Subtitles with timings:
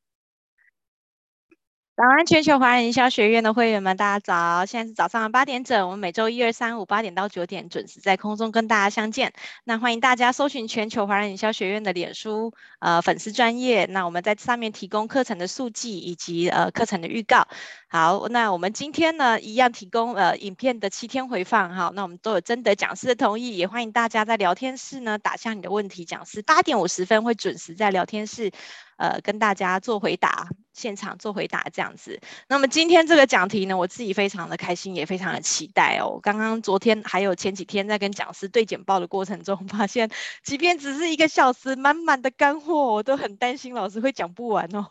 [1.96, 4.66] 早安，全球华人营销学院的会员们，大家早！
[4.66, 9.34] 现在是早上八点整，我们每周一、二、三、五八点到九点准时在空中跟大家相见。
[9.66, 17.48] 那欢迎大家搜寻全球华人营销学院的脸书呃粉丝专页，那我们在上面提供课程的速记以及呃课程的预告。
[17.90, 21.76] 好，那我们今天呢一样提供呃影片的七天回放。
[21.76, 28.52] 好，那我们都有征得讲师的同意，也欢迎大家在聊天室呢打下你的问题，讲师八点五十分会准时在聊天室。
[29.00, 32.20] 呃，跟大家做回答，现场做回答这样子。
[32.50, 36.20] 那么今天这个讲题呢，我自己非常的开心，也非常的期待哦。
[36.22, 40.12] 刚刚昨天还有前几天在跟讲师对简报的过程中，发现
[40.44, 44.86] 即便只是一个小时，满满的干货，我都很担心老师会讲不完哦。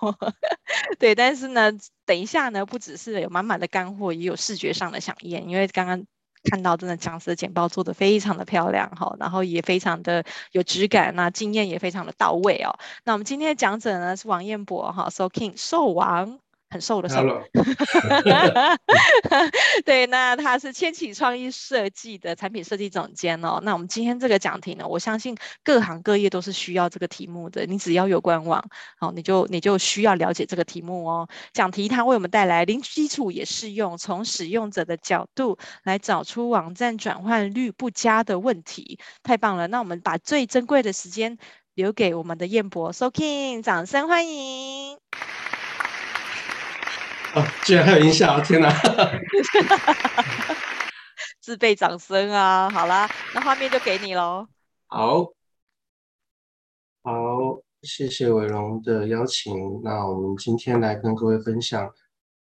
[0.98, 1.70] 对，但是呢，
[2.06, 6.06] 等一下呢，不只是有满满的干货，也有视觉上的饗宴，因为刚刚。
[6.45, 12.78] 看到真的讲师的简报做得非常的漂亮哈，然后也非常的有质感，那经验也非常的到位哦。
[13.05, 16.39] 那我们今天的讲者呢是王彦博哈，So King 兽王。
[16.70, 17.22] 很瘦的瘦.
[19.84, 23.60] 对，那他是千启创意设计的产品设计总监哦。
[23.62, 27.64] 那我们今天这个讲题呢，我相信各行各业都是需要这个题目的。
[27.66, 28.62] 你只要有官网，
[28.98, 31.28] 好，你就你就需要了解这个题目哦。
[31.52, 39.66] 讲题它为我们带来零基础也适用，从使用者的角度来找出网站转换率不佳的问题，太棒了。
[39.69, 41.38] 那我们把最珍贵的时间
[41.75, 44.98] 留给我们的燕博，So King，掌声欢迎。
[47.34, 48.41] 哦，居然还有音效！
[48.41, 48.71] 天哪，
[51.41, 52.71] 自备掌声啊！
[52.71, 54.47] 好啦，那画面就给你喽。
[54.87, 55.25] 好，
[57.03, 57.12] 好，
[57.83, 59.53] 谢谢伟龙的邀请。
[59.84, 61.93] 那我们今天来跟各位分享。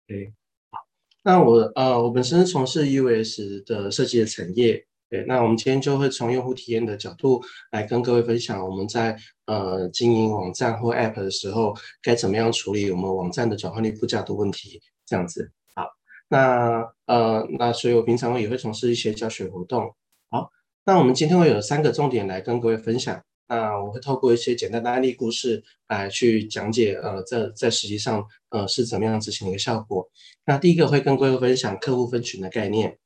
[0.08, 0.34] 对，
[0.72, 0.80] 好，
[1.24, 4.86] 那我呃，我本身从事 US 的设计的产业。
[5.08, 7.40] 对，那我们今天就会从用户体验的角度
[7.72, 15.52] 来跟各位分享，我们在呃经营网站或 App 的时候，该怎么样处理我们网站的转换率不佳的问题，这样子。
[15.76, 15.88] 好，
[16.28, 19.96] 那呃那所以我平常也会从事一些教学活动。
[20.32, 20.50] 好，
[20.86, 23.22] 那我们今天会有三个重点来跟各位分享。
[23.48, 30.10] 那我会透过一些简单的案例故事来去讲解，呃，在在实际上呃是怎么样执行的一个效果。
[30.48, 32.98] 那第一个会跟各位分享客户分群的概念。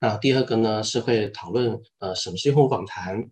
[0.00, 3.30] 那第二个呢是会讨论呃什么是用户访谈。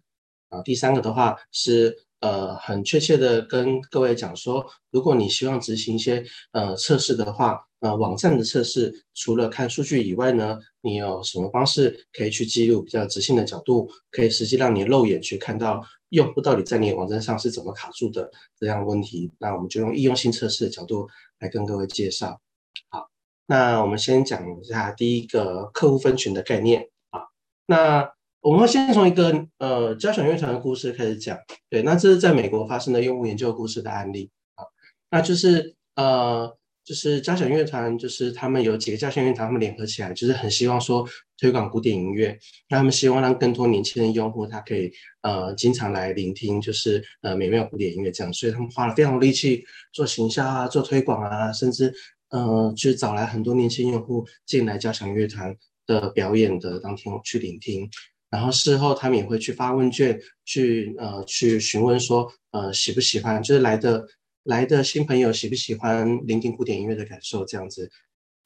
[0.48, 21.08] 啊，第三个的话是呃很确切的跟各位讲说，如果你希望执行一些呃测试的话，呃网站的测试除了看数据以外呢，你有什么方式可以去记录比较直性的角度，可以实际让你肉眼去看到用户到底在你网站上是怎么卡住的这样的问题，那我们就用易用性测试的角度
[21.40, 22.40] 来跟各位介绍，
[22.88, 23.15] 好。
[23.48, 27.20] 那我们先讲一下第一个客户分群的概念啊。
[27.66, 31.38] 那我们先从一个呃交响乐团的故事开始讲。
[31.70, 34.62] 对，那这是在美国发生的用户研究故事的案例啊。
[35.10, 41.04] 那就是呃，就是交响乐团，就是他们有几个交响乐团，他们联合起来，就是很希望说
[41.38, 42.36] 推广古典音乐。
[42.68, 44.92] 那他们希望让更多年轻的用户，他可以
[45.22, 48.32] 呃经常来聆听，就是呃美妙古典音乐这样。
[48.32, 51.94] 所以他们花了非常多力气做行销啊，做推广啊，甚至。
[52.30, 55.56] 呃，去找来很多年轻用户进来交响乐团
[55.86, 57.88] 的表演的当天去聆听，
[58.30, 64.06] 然后事后他们也会去发问卷，去呃去询问说，呃喜不喜欢，就是来的
[64.42, 67.90] 来的新朋友喜不喜欢聆听古典音乐的感受这样子。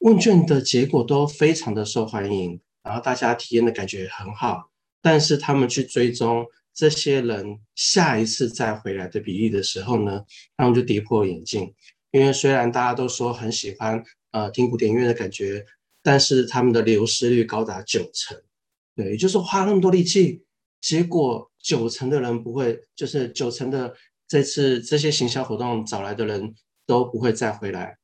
[0.00, 4.70] 问卷的结果都非常的受欢迎，然后大家体验的感觉很好，
[5.02, 10.24] 但是他们去追踪这些人下一次再回来的比例的时候呢，
[10.56, 11.74] 他们就跌破眼镜。
[12.10, 15.64] 因为虽然大家都说很喜欢呃听古典音乐的感觉，
[16.02, 18.40] 但是他们的流失率高达九成，
[18.96, 20.42] 对，也就是花那么多力气，
[20.80, 23.94] 结果九成的人不会，就是九成的
[24.26, 26.54] 这次这些行销活动找来的人
[26.86, 27.98] 都不会再回来，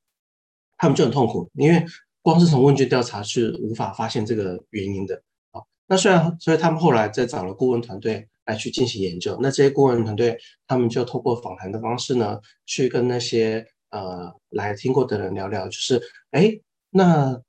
[0.76, 1.84] 他们就很痛苦，因为
[2.22, 5.22] 光是从问卷调查是无法发现这个原因的。
[5.52, 16.00] 好，那虽然所以他们后来再找了顾问团队来去进行研究，那这些顾问团队他们就透过访谈的方式呢，去跟那些呃，来听过的人聊聊，就是，
[16.32, 16.50] 哎，
[16.90, 17.40] 那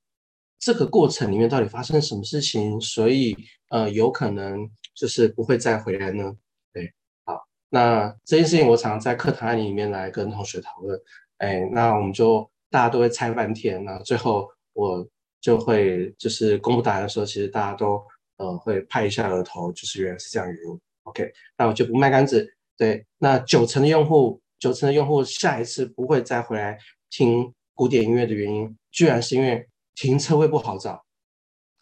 [0.60, 2.80] 这个过程里面到底发生什么事情？
[2.80, 3.36] 所以，
[3.69, 6.31] 呃，有可能就是不会再回来呢？
[6.72, 6.94] 对，
[7.25, 11.00] 好，那这件事情我常常在课堂里面来跟同学讨论，
[11.38, 15.07] 哎，那我们就大家都会猜半天，那最后我
[15.42, 18.01] 就会就是公布答案的时候，其实大家都
[18.38, 20.80] 呃会拍一下额头，就是原来是这样的原因。
[21.04, 22.48] OK，那我就不卖关子，
[22.78, 24.39] 对，那九成的用户。
[24.59, 26.77] 九成的用户下一次不会再回来
[27.09, 31.04] 听古典音乐的原因，居然是因为停车位不好找。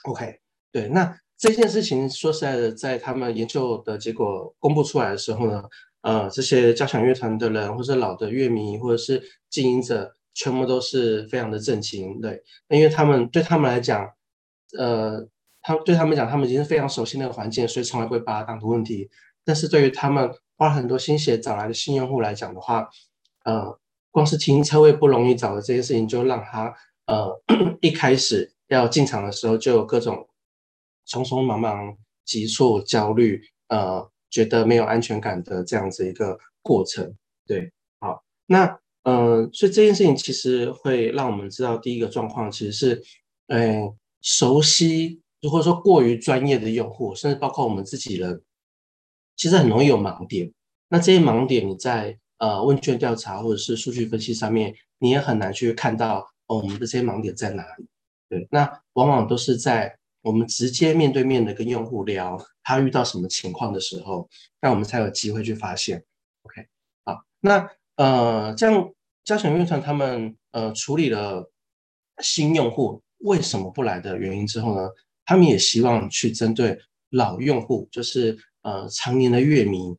[0.03, 0.39] OK，
[0.71, 5.63] 对，那这件事情说实在的，在他们研究的结果公布出来的时候呢，
[6.01, 14.07] 呃这些交响乐团的人，或者老的乐迷，或者是经营者，全部都是非常的震惊，对，因为他们对他们来讲，
[14.77, 15.27] 呃，
[15.61, 19.09] 他对他们讲，他们已经是非常熟悉那个环境，所以从来不会把它当成问题。
[19.43, 22.89] 但是对于他们花很多心血找来的新用户来讲的话，
[23.43, 23.77] 呃，
[24.11, 26.73] 光是停车位不容易找的这件事情，就让他
[27.07, 27.41] 呃
[27.81, 30.27] 一开始要进场的时候就有各种
[31.07, 37.13] 匆匆忙忙、急促、焦虑，呃，觉得没有安全感的这样子一个过程。
[37.45, 43.03] 对，好，那呃，所以这件事情其实会让我们知道，第一个状况其实是，
[43.47, 45.21] 呃，熟悉，
[45.51, 48.41] 或者说过于专业的用户，甚至包括我们自己人。
[49.35, 50.51] 其实很容易有盲点，
[50.87, 57.85] 那这些盲点你在呃问卷调查或者是数据分析上面，你也很难去看到哦，我们的这些盲点在哪里。
[58.29, 64.27] 对，那往往都是在我们直接面对面的跟用户聊他遇到什么情况的时候，
[64.61, 66.03] 那我们才有机会去发现。
[66.43, 66.65] OK，
[67.03, 68.89] 好，那呃这样
[69.23, 71.51] 交响乐团他们呃处理了
[72.21, 74.89] 新用户为什么不来的原因之后呢，
[75.25, 76.79] 他们也希望去针对
[77.09, 78.37] 老用户，就是。
[78.65, 79.95] 呃，常年的乐迷，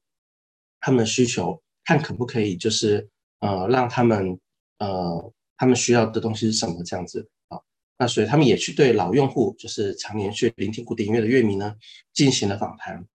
[0.81, 3.09] 他们的需求，看可不可以就是
[3.39, 4.37] 呃，让他们
[4.79, 7.61] 呃，他们需要的东西是什么这样子啊？
[7.97, 11.77] 那所以他们也去对老用户，就是常年去聆听古典音乐的乐迷呢，
[12.13, 13.07] 进行了访谈。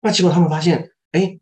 [0.00, 1.40] 那结果他们发现，哎，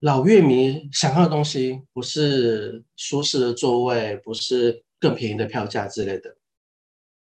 [0.00, 6.36] 老乐迷想要的东西不是舒适的座位，不是更便宜的票价之类的。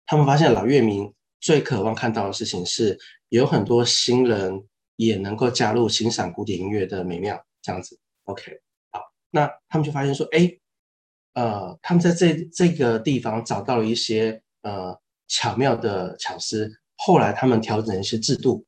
[0.05, 2.99] 他们发现老乐迷最渴望看到的事情是，
[3.29, 4.67] 有很多新人。
[4.97, 8.61] 也能够加入欣赏古典音乐的美妙，这样子，OK，
[8.91, 9.01] 好，
[9.31, 10.59] 那他们就发现说，哎，
[11.35, 16.81] 呃，他们在这这个地方找到了一些呃巧妙的巧思。
[16.97, 18.65] 后来他们调整一些制度，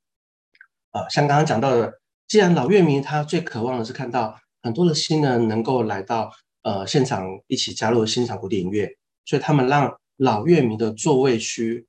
[0.91, 6.33] 呃，像刚刚讲到的，既然老乐迷他最渴望的是看到很多的新人能够来到
[6.63, 11.87] 呃现场一起加入欣赏古典音乐，所以他们让老乐迷的座位区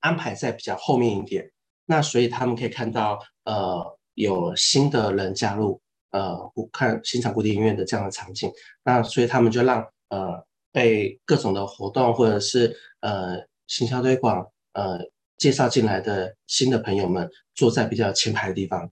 [0.00, 1.52] 安排在比较后面一点。
[1.86, 5.80] 那所以他们可以看到，呃，有新的人加入，
[6.10, 6.38] 呃，
[6.72, 8.50] 看欣赏古典音乐的这样的场景。
[8.84, 14.98] 那所以他们就让呃被各种的活动或者是呃行销推广呃
[15.38, 18.90] 介绍进来的新的朋友们坐在比较前排的地方。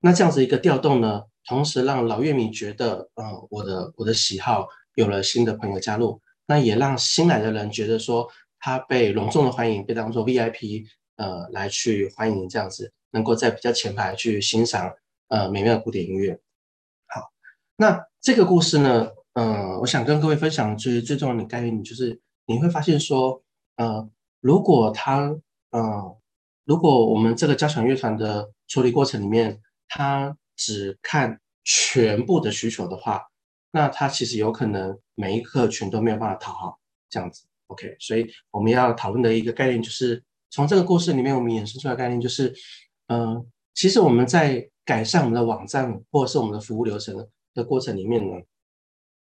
[0.00, 10.86] 那这样子一个调动呢，同时让老乐迷觉得，呃，我的我的喜好有了新的朋友加入，那也让新来的人觉得说他被隆重的欢迎，被当做 VIP。
[11.16, 14.94] 呃，来去欢迎这样子，能够在比较前排去欣赏
[15.28, 16.40] 呃美妙的古典音乐。
[17.06, 17.32] 好，
[17.76, 23.42] 那这个故事呢，呃，我想跟各位分享最最重要的概念，就是你会发现说，
[23.76, 24.08] 呃，
[24.40, 25.34] 如果他，
[25.70, 26.18] 呃，
[26.64, 33.28] 如果我们这个交响乐团的处理过程里面，他只看全部的需求的话，
[33.70, 37.44] 那他其实有可能每一个客群都没有办法讨好这样子。
[37.68, 40.22] OK，所以我们要讨论的一个概念就是。
[40.54, 42.54] 从这个故事里面，我们衍生出来的概念就是，
[43.12, 43.44] 呃，
[43.74, 48.34] 其实我们在改善我们的网站或者是我们的服务流程的过程里面呢，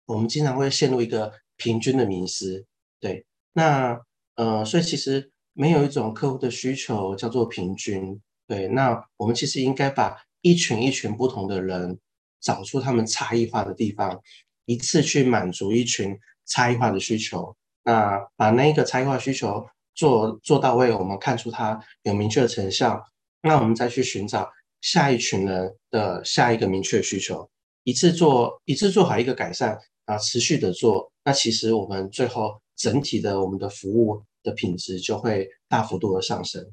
[0.04, 2.66] 我们经常会陷入一个平均的迷失。
[3.00, 3.24] 对，
[3.54, 3.98] 那
[4.34, 8.20] 呃，所以其实没有一种客户的需求叫做平均。
[8.46, 11.98] 对，那我们其实应该把一群一群不同的人
[12.40, 14.20] 找出他们差异化的地方，
[14.66, 17.56] 一次去满足一群差异化的需求。
[17.84, 19.66] 那把那个差异化需求。
[19.98, 23.02] 做做到位，我们看出它有明确的成效，
[23.42, 27.48] 那我们再去寻找下一群人的下一个明确需求，
[27.84, 36.64] 一次做一次做好一个改善啊，持续的做，那其实我们最后整体的我们的服务的品质就会大幅度的上升。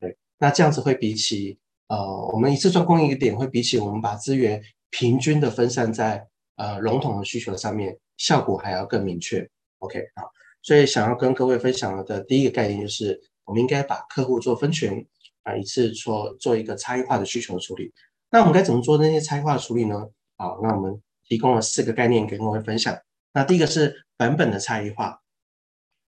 [0.00, 1.96] 对，那这样子会比起呃
[2.32, 6.26] 我们一次专攻一个点，会比起我们把资源平均的分散在
[6.56, 9.48] 呃笼统的需求上面，效果还要更明确。
[9.80, 10.30] OK，好。
[10.62, 15.06] 所以想要跟各位分享的第一个概念就是，我们应该把客户做分群
[15.44, 17.92] 啊，一次做做一个差异化的需求处理。
[18.30, 20.08] 那我们该怎么做那些差异化处理呢？
[20.36, 22.98] 好，那我们提供了四个概念给各位分享。
[23.32, 25.20] 那第一个是版本的差异化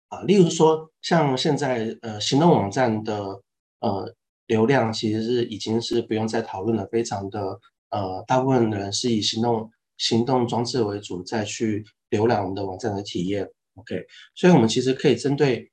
[0.08, 3.40] 啊，例如说像现在呃行动网站的
[3.80, 4.14] 呃
[4.46, 7.58] 流量其实是已经是不用再讨论了，非常的
[7.90, 13.48] 呃大部分人是以行动行动装置为主，再去浏览我们的网站的体验。
[13.74, 15.70] OK，所以我们其实可以针对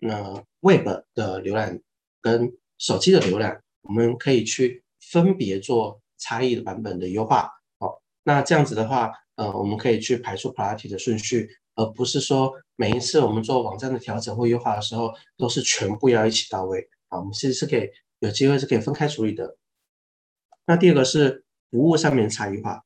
[0.00, 1.80] 呃 Web 的浏览
[2.20, 7.50] 跟手机的浏览，我们可以去分别做差异的版本的优化。
[7.78, 16.88] 好，那这样子的话，呃，我们可以去排出 priority 的顺序，而不是说每一次我们做网站的调整或优化的时候，都是全部要一起到位。
[17.08, 19.56] 好，我们其实是可以有机会是可以分开处理的。
[20.66, 22.82] 那第二个是服务上面差异化。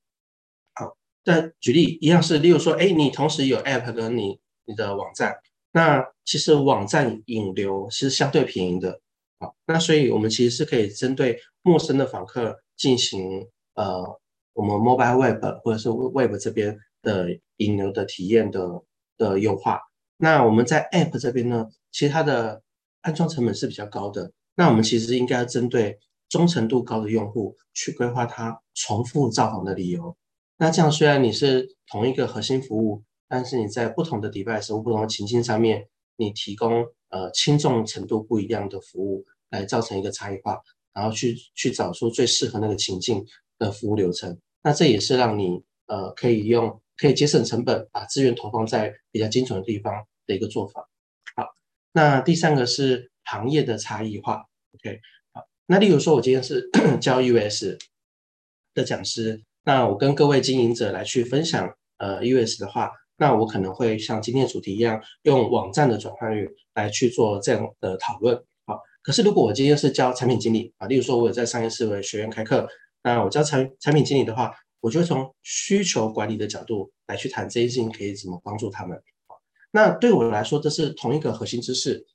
[1.23, 5.37] 再举例一样是，例如说，哎，你同时有 App 跟你你的网站，
[5.71, 9.03] 那其实网站引流是相对便宜的，
[9.41, 14.21] 好，那所以我们其实是可以针对陌生的访客进行呃，
[14.53, 18.69] 我们 Mobile Web 或者是 Web 这边的引流的体验的
[19.17, 19.81] 的优化。
[20.19, 22.63] 那我们在 App 这边呢，其实它的
[23.01, 30.15] 安装成本是比较高的，那我们其实应该要针对忠诚度高的用户去规划他重复造访的理由。
[30.59, 35.89] 那这样虽然你是同一个核心服务，但是你在不同的 device 不同的情境上面，
[36.21, 40.61] 你提供呃轻重程度不一样的服务，来造成一个差异化，
[40.93, 43.25] 然后去去找出最适合那个情境
[43.59, 44.39] 的服务流程。
[44.63, 50.89] 那这也是让你呃可以用可以节省成本，把资源投放在比较精准的地方的一个做法。
[51.35, 51.49] 好，
[51.93, 54.45] 那第三个是行业的差异化。
[54.75, 55.01] OK，
[55.33, 56.69] 好，那例如说我今天是
[57.01, 57.79] 教 US
[58.75, 59.43] 的讲师。
[59.63, 68.35] 那我跟各位经营者来去分享，呃，US 的话，那我可能会像今天的主题一样，用网站的转换率来去做这样的讨论。
[68.65, 72.67] 好，可是如果我今天是教产品经理啊，例如说我有在商业思维学院开课，
[73.03, 74.51] 那我教产产品经理的话，
[74.81, 78.99] 我就会从需求管理的角度来去谈这件事情可以怎么帮助他们。
[79.71, 82.07] 那对我来说，这是同一个核心知识。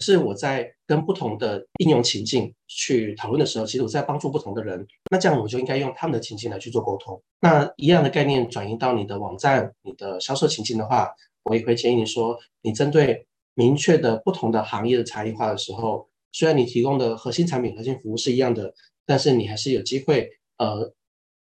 [0.00, 4.86] 是我在跟不同的应用情境去讨论的时候，其实我在帮助不同的人。
[5.10, 7.22] 那这样我就应该用他们的情境来去做沟通。
[7.40, 11.10] 那一样的概念转移到你的网站、你的销售情境的话，
[11.44, 18.72] 我也会建议你说，你针对明确的不同的行业的差异化的时候，虽然你提供的核心产品、核心服务是一样的，
[19.04, 20.92] 但是你还是有机会呃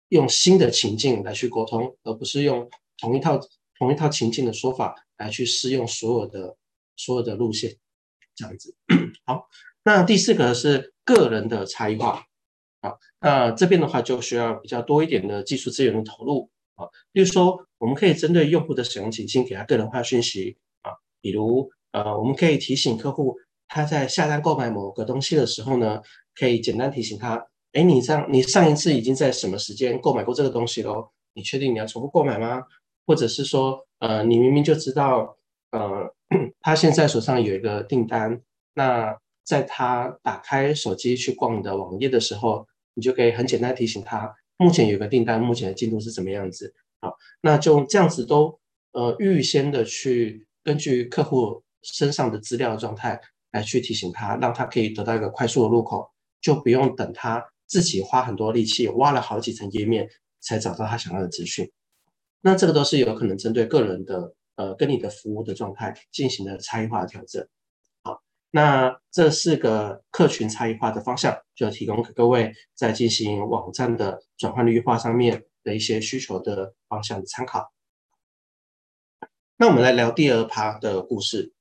[0.09, 3.39] 用新的情境来去沟通，而不是用同一套
[3.79, 6.57] 同一套情境的说法来去适用所有的
[6.97, 7.77] 所有的路线。
[8.37, 8.75] 这样子，
[9.25, 9.49] 好，
[9.83, 12.25] 那第四个是个人的差异化，
[12.83, 23.37] 好，那这边的话就需要比较多一点的技术资源的投入，啊，比如说我们可以针对用户的使用情境给他个人化讯息，啊，比如呃，我们可以提醒客户
[23.69, 26.03] 他在下单购买某个东西的时候呢，
[26.35, 31.11] 可以简单提醒他，哎，你上你上一次已经在什么时间购买过这个东西喽？
[31.33, 32.63] 你确定你要重复购买吗？
[33.07, 35.39] 或者是说，呃，你明明就知道，
[35.71, 36.15] 呃。
[36.61, 38.41] 他现在手上有一个订单，
[38.75, 46.75] 那在他打开手机去逛的网页的时候，你就可以很简单提醒他，目前有个订单，目前的进度是怎么样子。
[47.01, 48.59] 好，那就这样子都
[48.93, 53.21] 呃预先的去根据客户身上的资料状态
[53.53, 60.09] 来去提醒他，让他可以得到一个快速的入口，就不用等他自己花很多力气挖了好几层页面
[60.41, 61.71] 才找到他想要的资讯。
[62.41, 64.35] 那这个都是有可能针对个人的。
[64.57, 67.47] 呃，跟你的服务的状态进行了差异化的调整。
[68.03, 77.73] 好，那这四个客群差异化的方向，就提供给各位在进行网站的转换率化上面的一些需求的方向的参考。
[79.59, 81.53] 那我们来聊第二趴的故事，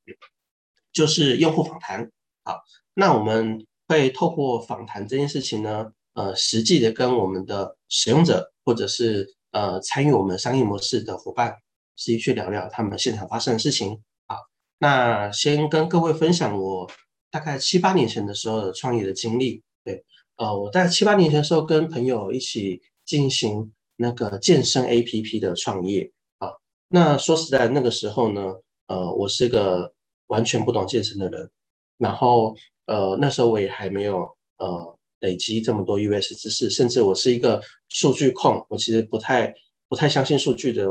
[0.91, 2.11] 就是用户访谈。
[2.43, 2.61] 好，
[2.93, 11.57] 那我们会透过访谈这件事情呢，呃，实际的跟我们的使用者或者是呃参与我们商业模式的伙伴。
[11.95, 14.01] 实际去聊聊他们现场发生的事情。
[14.27, 14.37] 好，
[14.79, 16.89] 那先跟各位分享我
[17.31, 19.63] 大概七八年前的时候的创业的经历。
[19.83, 20.03] 对，
[20.37, 26.11] 呃，我在七八年前的时候跟朋友一起进行那个健身 APP 的创业。
[26.39, 26.49] 啊，
[26.89, 28.53] 那说实在，那个时候呢，
[28.87, 29.93] 呃，我是个
[30.27, 31.49] 完全不懂健身的人，
[31.97, 32.55] 然后
[32.87, 39.53] 呃，那时候我也还没有呃累积这么多 US 知识，甚至我是一个数据控，我其实不太
[39.87, 40.85] 不太相信数据的。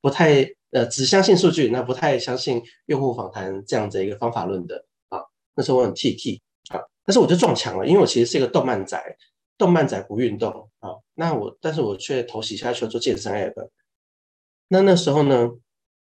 [0.00, 5.20] 不太呃，只相信数据，那不太相信用户访谈这样的一个方法论的啊。
[5.54, 9.16] 那时候我很 T T 啊，但是我就撞墙了，因为我其实是一个动漫宅，
[9.56, 10.90] 动漫宅不运动啊。
[11.14, 13.70] 那我，但是我却投洗下去做健身 App。
[14.68, 15.48] 那那时候呢，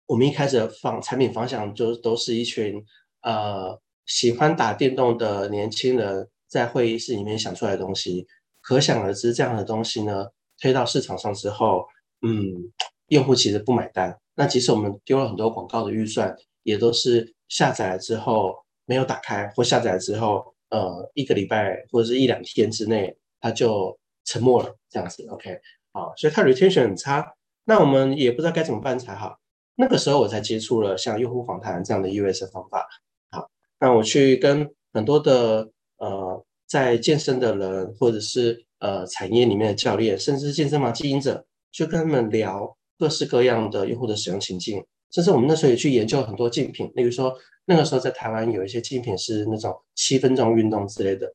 [0.07, 2.83] 我们一开始的方产品方向就都是一群
[3.21, 8.27] 呃喜欢打电动的年轻人在会议室里面想出来的东西。
[8.61, 10.25] 可想而知，这样的东西呢，
[10.59, 11.85] 推到市场上之后，
[12.21, 12.73] 嗯。
[13.09, 25.59] 用户其实不买单，那即使我们丢了很多广告的预算，也都是下载了之后没有打开，或下载了之后，呃，一个礼拜或者是一两天之内，它就沉默了，这样子，OK，
[25.91, 27.33] 好，所以它 retention 很差，
[27.65, 29.37] 那我们也不知道该怎么办才好。
[29.75, 32.87] 那个时候我才接触了像用户访谈这样的 US 方法，
[33.31, 33.49] 好，
[33.79, 42.75] 那我去跟很多的呃在健身的人，或者是呃产业里面的教练，甚至健身房经营者，去跟他们聊。
[42.99, 47.33] 各式各样的用户的使用情境，甚至我们那时候也去研究很多竞品，例如说
[47.65, 51.33] 那个时候在台湾有一些竞品是那种七分钟运动之类的，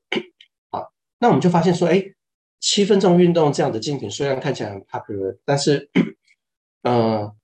[0.70, 2.04] 好，那我们就发现说，哎，
[2.60, 5.88] 七分钟运动这样的竞品虽然看起来很 popular，但是，
[6.82, 7.34] 呃，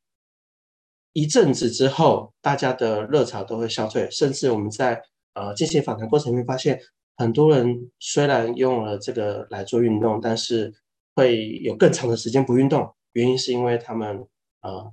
[1.12, 5.02] 一阵子之后，大家的热潮都会消退，甚至我们在
[5.34, 6.78] 呃进行访谈过程里面发现，
[7.16, 10.72] 很多人虽然用了这个来做运动，但是
[11.14, 14.26] 会有更长的时间不运动，原因是因为他们
[14.62, 14.92] 呃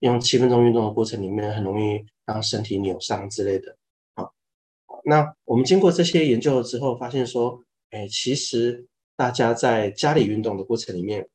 [0.00, 3.76] 用七分钟运动的过程里面很容易让身体扭伤之类的。
[4.14, 4.34] 好，
[5.04, 8.86] 那我们经过这些研究之后，发现说，哎，其实。
[9.18, 11.28] 大家在家里运动的过程里面，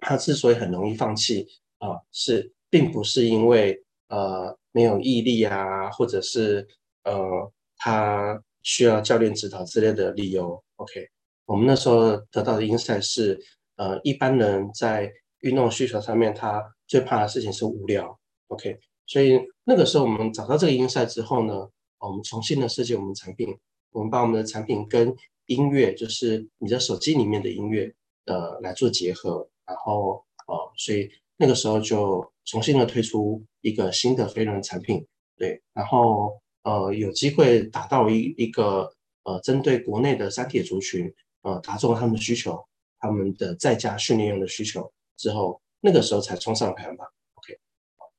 [0.00, 1.46] 他之所以很容易放弃
[1.78, 6.66] 啊、是并不是因为呃没有毅力啊，或者是
[7.04, 10.60] 呃他需要教练指导之类的理由。
[10.74, 11.08] OK，
[11.44, 13.40] 我们那时候得到的 insight 是，
[13.76, 15.08] 呃，一般人在
[15.44, 18.18] 运动需求上面，他最怕的事情是无聊。
[18.48, 23.56] OK，所以那个时候我们找到这个音赛之后呢，我们重新的设计我们产品，
[23.92, 25.14] 我们把我们的产品跟
[25.46, 38.90] 音乐就是你的手机里面的音乐，呃，来做结合，然后呃，所以那个时候就重新的推出一个新的飞轮产品，对，然后呃，有机会达到一一个
[39.24, 42.58] 呃，针对国内的三铁族群，呃，打中他们的需求，
[42.98, 44.90] 他们的在家训练用的需求。
[45.16, 47.06] 之后，那个时候才冲上排行榜。
[47.34, 47.58] OK，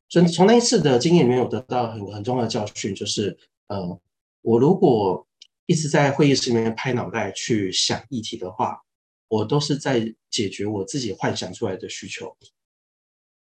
[0.10, 3.38] 所以从那一次的经验里面，我得到很很重要的教训，就是
[3.68, 4.00] 呃，
[4.42, 5.28] 我如果
[5.66, 8.82] 一直在会议室里面拍脑袋去想议题的话，
[9.28, 12.36] 我都是在解决我自己幻想出来的需求。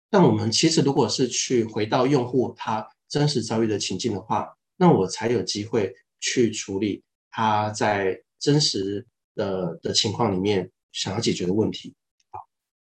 [0.09, 9.05] 但我们其实如果是去回到用户他真实遭遇的情境的话，那我才有机会去处理他在真实
[9.35, 11.93] 的的情况里面想要解决的问题。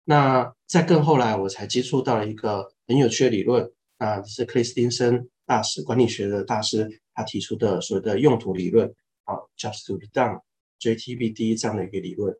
[0.08, 8.90] 那在更后来，我才接触到了一个很有趣的理论，啊，是克里斯汀森大师管理学的大师他提出的所谓的用途理论。
[9.24, 12.32] 啊，just to be done，JTBD 这样的一个理论。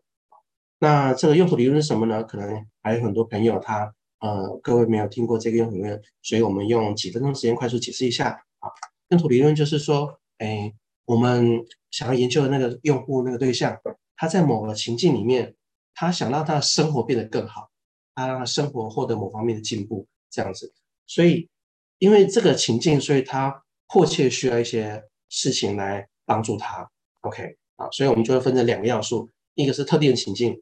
[0.79, 2.23] 那这个用途理论是什么呢？
[2.23, 8.29] 可能还有很多朋友他呃，各位没有听过这个用途理论，所以我们用几分钟时间快速解释一下。
[8.61, 8.71] 啊，
[9.09, 10.73] 用途理论就是说，哎，
[11.07, 11.59] 我们
[11.91, 13.77] 想要研究的那个用户那个对象，
[14.15, 15.57] 他在某个情境里面，
[15.97, 17.69] 他想让他的生活变得更好，
[18.15, 20.73] 他让他生活获得某方面的进步，这样子。
[21.09, 21.51] 所以，
[21.99, 26.09] 因为这个情境，所以他迫切需要一些事情来。
[26.29, 30.61] 帮助他，OK，啊，所以我们就会分成两个要素，一个是特定情境。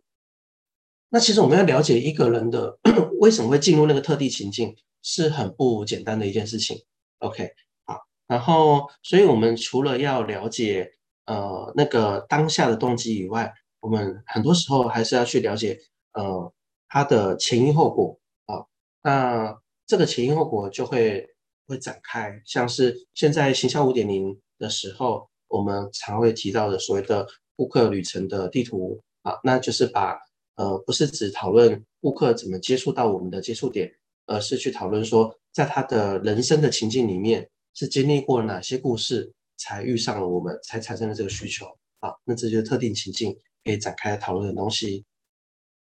[1.08, 2.78] 那其实我们要了解一个人的
[3.18, 6.84] 为什么会进入那个特定情境，是很不简单的一件事情
[7.20, 7.48] ，OK，
[7.86, 10.92] 好，然后，所以我们除了要了解
[11.24, 13.50] 呃那个当下的动机以外，
[13.84, 15.78] 我们很多时候还是要去了解
[16.14, 16.52] 呃
[16.88, 18.64] 他的前因后果啊。
[19.02, 19.54] 那
[19.86, 21.28] 这个前因后果就会
[21.66, 25.28] 会展开，像是现在行销五点零的时候。
[25.46, 30.18] 我们常会提到的所谓的顾客旅程的地图啊，那就是把
[30.56, 33.88] 呃不是只讨论顾客怎么接触到我们的接触点，
[34.26, 41.66] 而是去讨论说，在他的人生的情境里面是经历过哪些故事，才遇上了我们，才产生了这个需求
[42.00, 42.12] 啊。
[42.24, 45.04] 那这就是特定情境可以展开讨论的东西。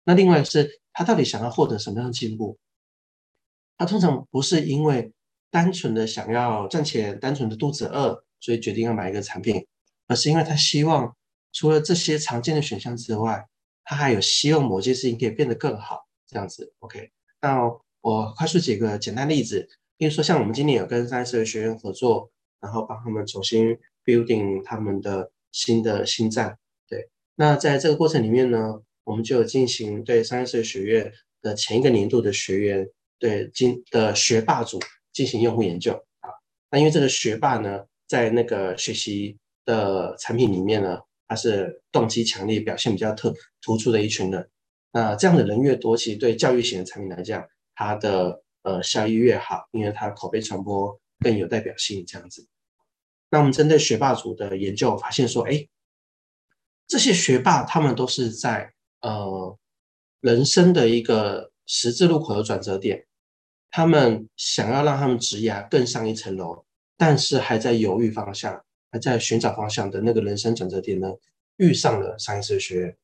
[0.06, 2.58] 那另外是他到底想要获得什么样的进步？
[3.78, 5.12] 他通常不是因为
[5.52, 8.24] 单纯的想要赚钱，单纯的肚子饿。
[8.40, 9.66] 所以决定要买一个产品，
[10.06, 11.16] 而是因为他希望
[11.54, 13.48] 除了这些常见的选项之外，
[13.86, 16.74] 他还有希望某件事情可以变得更好，这样子。
[16.80, 17.62] OK，那
[18.02, 19.66] 我快速举个简单例子，
[19.96, 26.60] 比如说像我们今年有跟三十位学员合作，然后帮他们重新 building 他们的新的新站。
[27.36, 34.80] 那在这个过程里面呢，我们就进行对三十岁学院的前一个年度的学员对今的学霸组
[35.12, 36.30] 进行用户研究啊。
[36.70, 44.50] 那因为这个学霸呢，在那个学习的产品里面呢，他是动机强烈、表现比较特突出的一群人。
[44.92, 47.44] 那这样的人越多，其实对教育型的产品来讲，
[47.74, 52.06] 它的呃效益越好，因为它口碑传播更有代表性。
[52.06, 52.48] 这样子。
[53.32, 55.68] 那我们针对学霸组的研究发现说，哎，
[56.88, 59.58] 这些学霸他们都是在呃
[60.22, 63.06] 人生的一个十字路口的转折点，
[63.72, 66.66] 他们想要让他们职涯更上一层楼。
[66.96, 71.10] 但是还在犹豫方向，还在寻找方向的那个人生转折点呢，
[71.58, 72.98] 遇上了商业社会学院，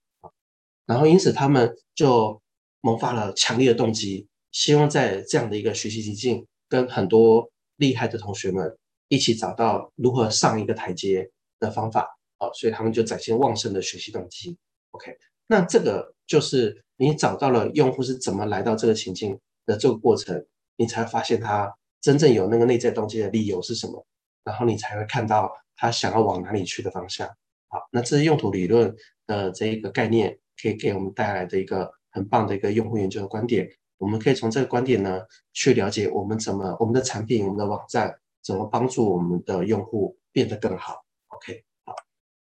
[0.85, 2.39] 然后因此他们就
[2.81, 14.57] 萌发了强烈的动机，希望在这样的一个学习情境，跟很多厉害的同学们一起找到如何上一个台阶的方法，哦，所以他们就展现旺盛的学习动机。
[14.91, 15.15] OK，
[15.47, 21.75] 那这个就是你找到了用户是怎么来到这个情境的这个过程，你才发现他。
[22.01, 24.07] 真正有那个内在动机的理由是什么？
[24.45, 27.27] 然后你才会看到他想要往哪里去的方向。
[27.67, 28.95] 好，那这是用途理论
[29.27, 33.69] 的这一个概念可以给我们带来的一个很棒的一个用户研究的观点。
[33.97, 35.19] 我们可以从这个观点呢，
[35.51, 41.03] 去了解我们怎么我们的产品、我们的网站怎么帮助我们的用户变得更好。
[41.27, 41.65] OK，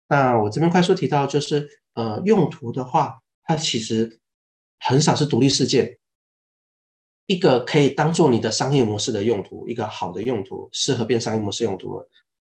[0.08, 4.20] 那我这边快速提到就是，呃，用途的话，它其实
[4.80, 5.98] 很少是独立事件。
[7.26, 12.02] 一个可以当做你的商业模式的用途，一个好的用途，适合变商业模式用途，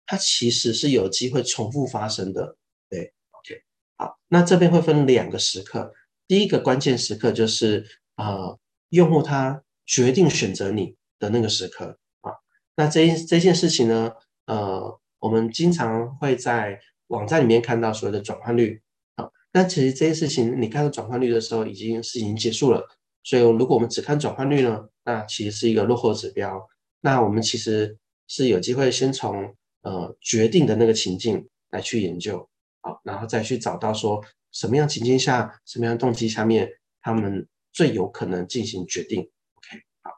[0.05, 2.55] 它其实是有机会重复发生的。
[2.89, 3.61] 对，OK，
[3.97, 5.93] 好，那这边会分两个时刻，
[6.27, 8.57] 第一个关键时刻就是呃。
[8.91, 12.33] 用户他决定选择你的那个时刻啊，
[12.75, 14.13] 那这这件事情呢，
[14.47, 18.81] 呃，我们经常会在网站里面看到所谓的转换率
[19.15, 22.87] 啊，那其实这些事情你看到转换率的时候，已经是已经结束了。
[23.23, 26.67] 所以如果我们只看转换率呢，那其实是一个落后指标。
[27.01, 32.49] 那我们其实是有机会先从呃决定的那个情境来去研究，
[32.81, 36.69] 好，然后再去找到说什么样情境下，什么样动机下面
[37.01, 37.47] 他们。
[37.71, 40.11] 最有可能进行决定，OK，好。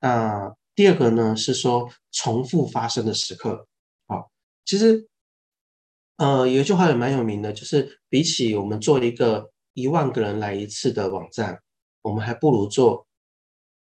[0.00, 3.68] 那第二个呢是说重复发生的时刻，
[4.06, 4.32] 好，
[4.64, 5.06] 其实，
[6.16, 11.60] 呃，有一句话也蛮有名的，就是比起我们做一个一万个人来一次的网站，
[12.02, 13.06] 我们还不如做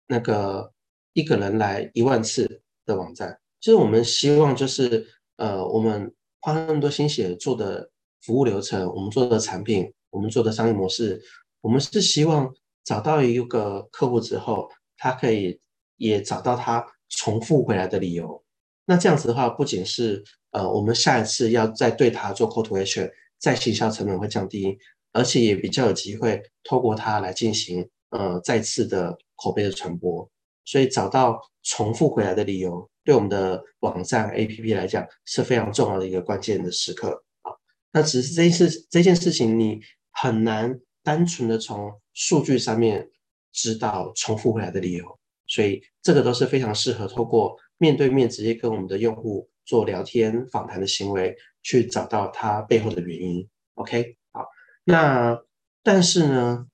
[0.07, 0.73] 那个
[1.13, 3.39] 一个人来一万次的网站。
[3.61, 7.91] 就是我们希望，就是呃，我们花那么多心血做的
[8.23, 11.21] 服务流程，我们做的产品，我们做的商业模式，
[11.61, 12.53] 我们是希望。
[12.85, 15.61] 找到一个客户之后，他可以
[15.99, 18.43] 也找到他重复回来的理由。
[18.87, 24.79] 那这样子的话，不仅是呃，我们下一次要再对他做 call to action，再行销成本会降低，
[25.13, 30.29] 而且也比较有机会透过他来进行呃再次的口碑的传播。
[30.65, 37.53] 所以找到重复回来的理由，对我们的网站 APP 来讲是非常重要的一个关键的时刻啊。
[37.93, 39.81] 那只是这件事这件事情你
[40.13, 40.81] 很难。
[41.05, 43.09] 单纯的从数据上面
[43.51, 53.47] 知道重复回来的理由，所以这个都是非常适合透过面对面直接跟我们的用户做聊天访谈的行为，去找到它背后的原因。
[53.75, 54.47] OK，好，
[54.85, 55.39] 那
[55.83, 56.67] 但是呢，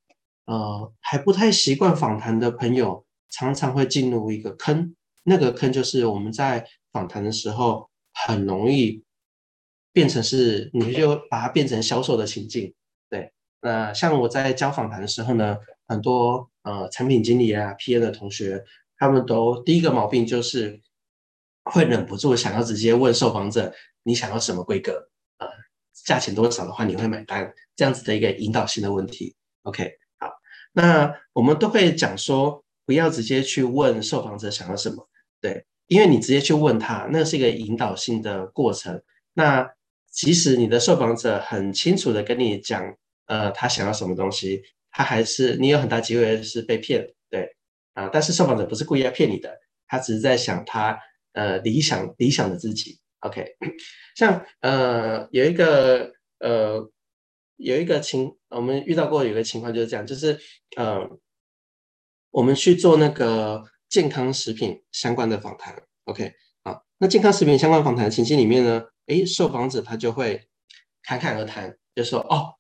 [0.45, 9.03] 呃，还不太习惯访谈的朋友，常常会进入一个坑，那个坑就是我们在访谈的时候很容易
[9.93, 12.73] 变成是，你就把它变成销售的情境。
[13.11, 18.65] 对那像我在教访谈的时候呢，很多呃产品经理啊、PM 的同学，
[18.97, 20.81] 他们都第一个毛病就是
[21.65, 23.73] 会忍不住想要直接问受访者，
[24.03, 24.93] 你想要什么规格？
[25.39, 25.47] 呃，
[26.05, 27.53] 价钱多少的话你会买单？
[27.75, 29.35] 这样子的一个引导性的问题。
[29.63, 30.31] OK，好，
[30.73, 35.09] 那我们都会讲说，不要直接去问受访者想要什么，
[35.41, 39.03] 对，因为你直接去问他，那是一个引导性的过程。
[39.33, 39.69] 那
[40.11, 42.95] 即使你的受访者很清楚的跟你讲。
[43.27, 47.57] 呃，他想要什么东西，他还是你有很大机会是被骗，对
[47.95, 48.11] 啊。
[48.13, 49.51] 但是受访者不是故意要骗你的，
[49.89, 50.99] 他只是在想他
[51.35, 52.99] 呃理想理想的自己。
[53.21, 53.45] OK，
[54.17, 56.91] 像呃有一个呃
[57.57, 60.39] 有一个情，我们遇到过有一个情况就是这样，就是
[60.77, 61.09] 呃
[62.31, 65.83] 我们去做那个健康食品相关的访谈。
[66.05, 66.33] OK，
[66.65, 70.49] 好，那健康食品相关访谈情境里面呢，诶，受访者他就会
[71.03, 72.55] 侃侃而谈，就说哦。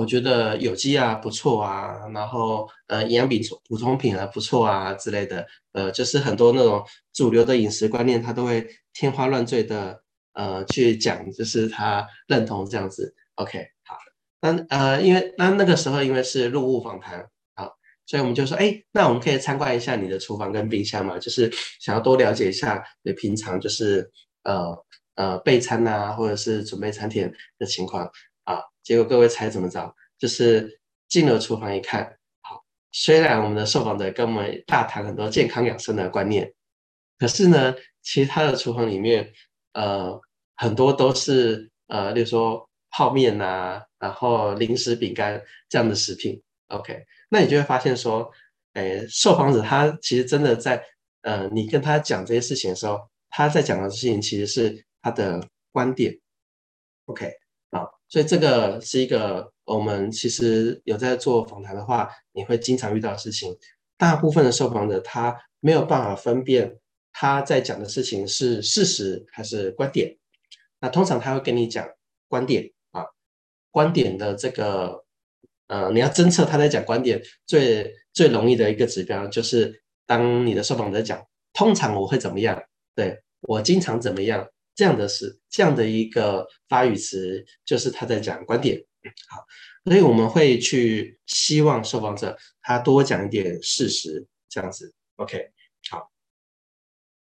[0.00, 6.82] 我觉得有机啊不错啊，然后呃营养品补充品啊不错啊之类的，呃就是很多那种
[7.12, 13.14] 主流的饮食观念，他都会天花乱坠的呃去讲，就是他认同这样子。
[13.34, 13.98] OK，好，
[14.40, 24.10] 那呃因为那那个时候因为是录物访谈，好，所以我们就说，哎，那我们可以参观一下你的厨房跟冰箱嘛，就是想要多了解一下你平常就是
[24.44, 24.74] 呃
[25.16, 28.10] 呃备餐啊或者是准备餐点的情况。
[28.90, 29.94] 结果各位猜怎么着？
[30.18, 36.52] 就是进了厨房一看，好，虽然我们的受访者跟我们大谈很多健康养生的观念，
[37.16, 37.72] 可是呢，
[38.02, 39.32] 其他的厨房里面，
[39.74, 40.20] 呃，
[40.56, 46.42] 很多都是呃，例如说泡面呐、然后零食、饼干这样的食品。
[46.66, 48.28] OK，那你就会发现说，
[48.72, 50.84] 诶，受访者他其实真的在，
[51.22, 52.98] 呃，你跟他讲这些事情的时候，
[53.28, 56.18] 他在讲的事情其实是他的观点。
[57.04, 57.30] OK。
[58.10, 63.56] 所以这个是一个我们其实有在做访谈的话，你会经常遇到的事情。
[63.96, 66.78] 大部分的受访者他没有办法分辨
[67.12, 70.16] 他在讲的事情是事实还是观点。
[70.80, 71.86] 那通常他会跟你讲
[72.28, 73.04] 观点啊，
[73.70, 75.04] 观点的这个
[75.68, 82.60] 呃，你要侦测他在讲观点最最容易的一个指标就是，当你的受访者讲，通常我会怎么样？
[82.96, 84.48] 对，我经常怎么样？
[84.80, 88.82] 这样的是这样的一个发语词，就是他在讲观点。
[89.28, 89.44] 好，
[89.84, 94.94] 所以我们会去希望受访者他多讲一点事实，这样子。
[95.16, 95.50] OK，
[95.90, 96.10] 好，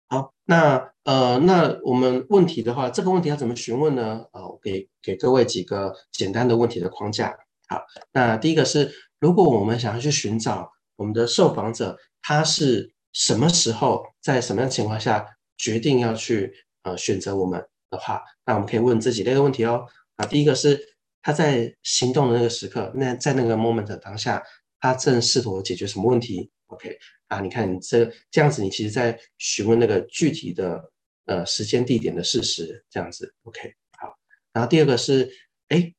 [0.08, 4.24] 好，那呃，那我们问题的话，这个问题要怎么询问呢？
[4.30, 7.36] 啊、给给各位几个简单的问题的框架。
[7.68, 19.86] 好，那第一个是，如果我们想要去寻找我们的受访者，他是什么时候在什么样情况下决定要去呃选择我们的话，那我们可以问这几类的问题哦。
[20.16, 20.96] 啊，第一个是。
[21.20, 24.42] 他在行动的那个时刻，那在那个 moment 当下，
[24.80, 30.90] 他正试图解决什么问题？OK 啊，你看你这这样子，你其实在询问那个具体的
[31.26, 34.16] 呃时间地点的事实，这样子 OK 好。
[34.52, 35.28] 然后第二个是，
[35.68, 35.92] 哎，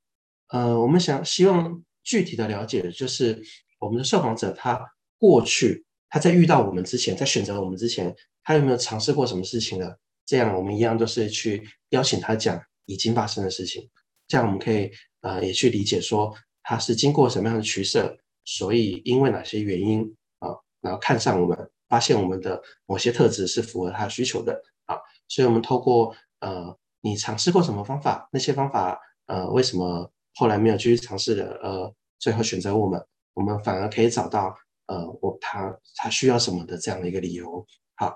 [0.48, 3.39] 呃，我们想希望具体的了解，就是
[3.78, 4.84] 我们的受访者他
[5.20, 9.94] 过去他在遇到我们之前，在选择我们之前，他有没有尝试过什么事情呢？
[10.30, 13.89] 这样我们一样都是去邀请他讲已经发生的事情，
[14.28, 14.92] 这样我们可以。
[15.22, 20.00] 呃，也去理解说他是经过什么样的取舍，所以因为哪些原因
[20.39, 20.48] 啊，
[20.80, 24.54] 然后看上我们，发现我们的某些特质是符合他需求的
[24.86, 24.96] 啊，
[25.28, 37.68] 所以我们透过呃，你尝试过什么方法，那些方法呃，为什么后来没有继续尝试的，呃，最后选择我们，我们反而可以找到呃，我他他需要什么的这样的一个理由。
[37.96, 38.15] 好，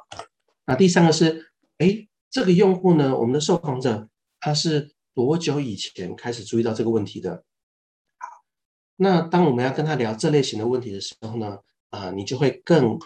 [0.66, 4.10] 那第三个是，哎，这个用户呢，我们的受访者
[4.40, 4.94] 他是。
[5.16, 7.44] 多久以前开始注意到这个问题的？
[8.18, 8.28] 好，
[8.96, 11.60] 那当我们要跟他聊这类型的问题的时候呢，
[11.92, 12.98] 啊、你就会更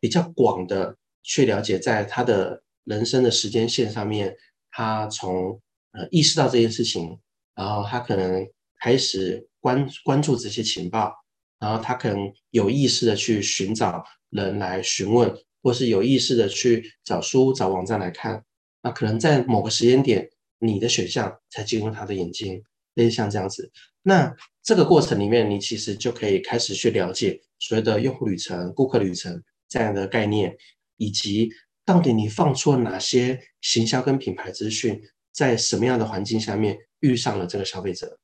[0.00, 4.34] 比较广的去了解，在他的人生的时间线上面，
[4.70, 5.60] 他从
[5.92, 7.20] 呃意识到这件事情，
[7.54, 8.42] 然后他可能
[8.78, 11.12] 开始关关注这些情报，
[11.58, 15.30] 然后他可能有意识的去寻找人来询问，
[15.62, 18.44] 或是有意识的去找书、找网站来看，
[18.82, 20.30] 那可能在某个时间点。
[20.62, 23.72] 你的选项才进入他的眼睛，类似像这样子。
[24.02, 24.30] 那
[24.62, 30.54] 这个过程里面，你其实就可以开始去了解所谓的用户旅程、顾客旅程这样的概念，
[30.98, 31.48] 以及
[31.82, 35.00] 到底你放出了哪些行销跟品牌资讯，
[35.32, 38.18] 在什么样的环境下面遇上了这个消费者。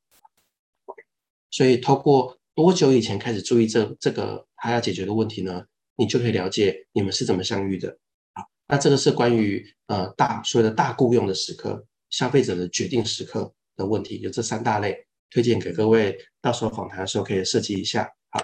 [1.51, 5.65] 所以，透过多久以前开始注意这这个他要解决的问题呢？
[5.97, 7.99] 你就可以了解你们是怎么相遇的。
[8.35, 11.87] 好，那这个是关于呃大所谓的大雇佣的时刻。
[12.09, 14.97] 消费者的决定时刻的问题，有这三大类，
[15.29, 18.09] 推荐给各位，到时候访谈的时候可以设计一下。
[18.31, 18.41] 好，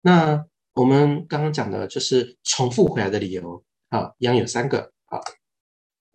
[0.00, 4.90] 那我们刚刚讲的就是重复回来的理由，好，一样有三个。
[5.04, 5.20] 好，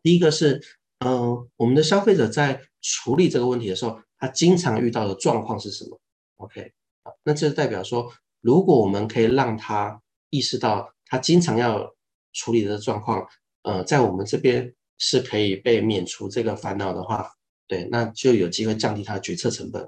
[0.01, 0.59] 第一个是，
[0.99, 5.99] 嗯、呃，我们的消费者在处理这个问题的时候，他经常遇到的状况是什么
[6.37, 6.73] ？OK，
[7.03, 10.01] 好，那这代表说，如果我们可以让他
[10.37, 11.95] 意识到他经常要
[12.33, 13.27] 处理的状况，
[13.63, 14.73] 呃，在我们这边。
[14.99, 17.31] 是可以被免除这个烦恼的话，
[17.67, 19.87] 对，那就有机会降低他的决策成本。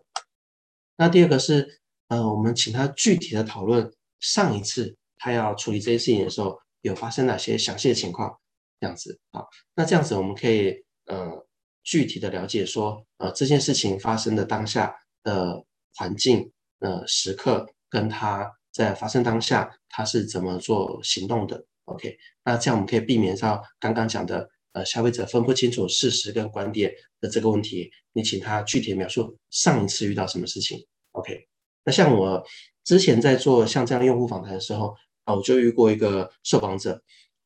[0.98, 8.40] 那第二个是，呃，我们请他具体的讨论上一次他要处理这些事情的时候，有发生哪些详细的情况，
[8.80, 9.44] 这样子啊。
[9.74, 10.76] 那这样子我们可以
[11.08, 11.44] 呃
[11.82, 21.66] 具体的了解说，呃这件事情发生的当下的环境呃时刻，跟他在发生当下他是怎么做行动的。
[21.86, 24.50] OK，那这样我们可以避免到刚刚讲的。
[24.72, 30.86] 呃，消费者分不清楚事实跟观点的这个问题，你请他具体描述上一次遇到什么事情。
[31.14, 31.48] OK，
[31.84, 32.46] 那像我
[32.84, 37.02] 之前在做像这样用户访谈的时候，啊，我就遇过一个受访者，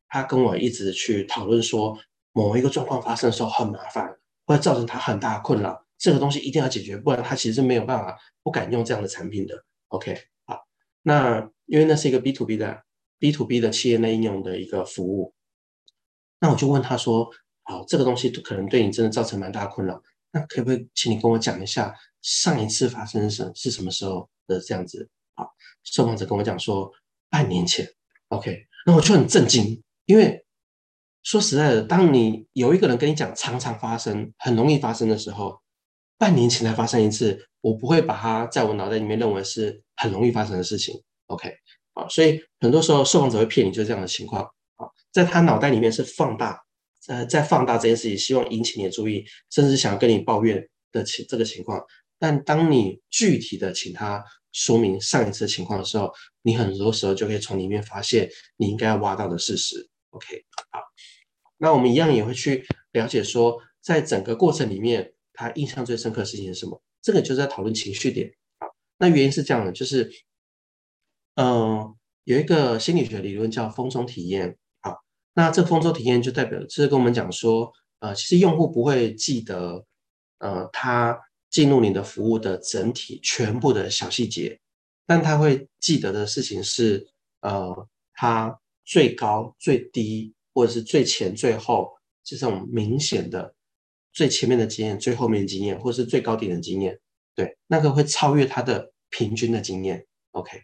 [0.06, 1.98] 他跟我一直去讨论说，
[2.32, 9.64] 某一个状况发生的时候很麻烦，会造成他很大的困扰，这个东西一定要解决，不然他其实是没有办法不敢用这样的产品的。
[9.88, 10.14] OK，
[11.04, 12.82] 那因为那是一个 B to B 的
[13.20, 15.32] B to B 的企业内应用的一个服务。
[16.40, 17.30] 那我就问他说
[17.62, 26.90] ：“好，这个东西可能对你真的造成蛮大困扰，那可不可以请你跟我讲一下上一次发生什是什么时候的这样子？”好，受访者跟我讲说
[27.30, 27.88] 半年前。
[28.28, 30.44] OK，那我就很震惊，因为
[31.22, 35.60] 说实在的，当你有一个人跟你讲常常发生、很容易发生的时候，
[36.18, 41.02] 半年前才发生一次，我不会把它在我脑袋里面认为是很容易发生的事情。
[41.28, 41.50] OK，
[41.94, 44.42] 啊，所以很多时候受访者会骗你，就是这样的情况
[44.76, 44.86] 啊。
[45.10, 46.60] 在他脑袋里面是放大，
[47.08, 51.82] 呃，在放大这件事情，希望引起你的注意，甚至想要跟你抱怨的情这个情况。
[52.18, 54.22] 但当你具体的请他
[54.52, 59.88] 说明上一次情况的时候，你很多时候就可以从里面发现你应该要挖到的事实。
[60.10, 60.80] OK，好，
[61.56, 66.82] 那我们一样也会去了解说，在整个过程里面，他印象最深刻的事情是什么？
[67.04, 68.32] 这个就是在讨论情绪点。
[68.58, 70.10] 好，那原因是这样的，就是，
[71.34, 74.56] 嗯、呃，有一个心理学理论叫风中体验。
[74.80, 74.96] 啊
[75.34, 79.84] 那这个风中体验就代表，就是跟我们讲说，呃，其实用户不会记得，
[80.38, 84.58] 呃，他进入你的服务的整体全部的小细节，
[85.06, 87.06] 但他会记得的事情是，
[87.40, 93.54] 呃，他最高、最低，或者是最前、最后，这种明显的
[94.14, 96.98] 最前面的经验、最后面的经验，或是最高点的经验，
[97.34, 100.06] 对，那个会超越他的平均的经验。
[100.30, 100.62] OK，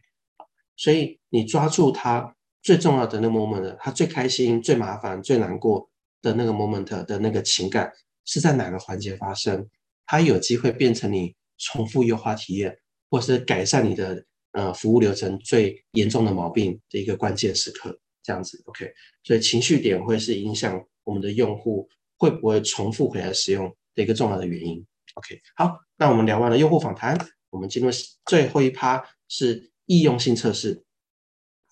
[0.77, 5.91] 所以你抓住他最重要的那 moment，他最开心、最麻烦、最难过
[6.23, 7.93] 的那个 moment 的那个情感
[8.25, 9.69] 是在哪个环节发生？
[10.07, 12.79] 它有机会变成你重复优化体验，
[13.11, 18.93] 或是改善你的呃服务流程最严重的毛病的一个关键时刻，这样子，OK。
[19.23, 21.89] 所以情绪点会是影响我们的用户
[22.21, 25.41] 会不会重复回来使用的一个重要的原因，OK。
[25.57, 27.19] 好，那我们聊完了用户访谈，
[27.51, 27.91] 我们进入
[28.27, 30.85] 最后一趴是易用性测试。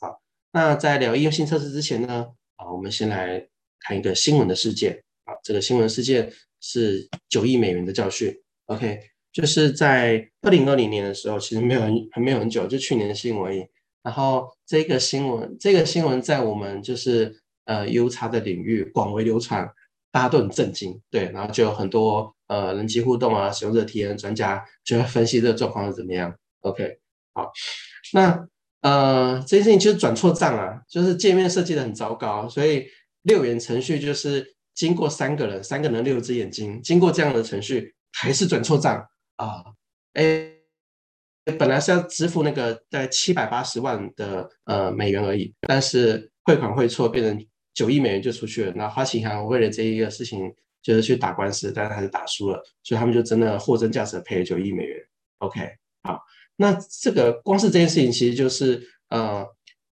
[0.01, 3.47] 好，那在聊易用性测试之前呢，啊，我们先来
[3.79, 5.05] 看一个新闻的事件。
[5.25, 6.33] 啊，这个新闻事件。
[6.61, 8.99] 是九亿美元的教训，OK，
[9.33, 11.81] 就是在二零二零年的时候，其实没有
[12.11, 13.65] 很没有很久，就去年的新闻而已。
[14.03, 19.71] 然后这个新闻，这个新闻在我们就是呃 UX 的领域广为流传，
[20.11, 26.99] 大家都很震惊，对，然后就有很多呃人机互动啊、使用者体验专家就会分析这个状况是怎么样，OK，
[27.35, 27.51] 好，
[28.13, 28.47] 那
[28.83, 32.87] 呃这件事情就是转错账啊，就是界面设计的很糟糕，所以
[33.23, 34.55] 六元程序就是。
[34.79, 39.65] 经过三个人，三个人六只眼睛，经过这样的程序，还是转错账啊！
[40.13, 40.53] 哎，
[41.59, 47.45] 本来是要支付那个在七百八十万的呃美元而已，但是汇款汇错，变成
[47.79, 48.73] 九亿美元就出去了。
[48.75, 54.99] 那花旗银行为了这一个事情，就是去打官司，但是还是打输了，所以他们就真的货真价实赔了九亿美元。
[55.39, 55.61] OK，
[56.03, 56.21] 好，
[56.57, 59.47] 那这个光是这件事情，其实就是呃，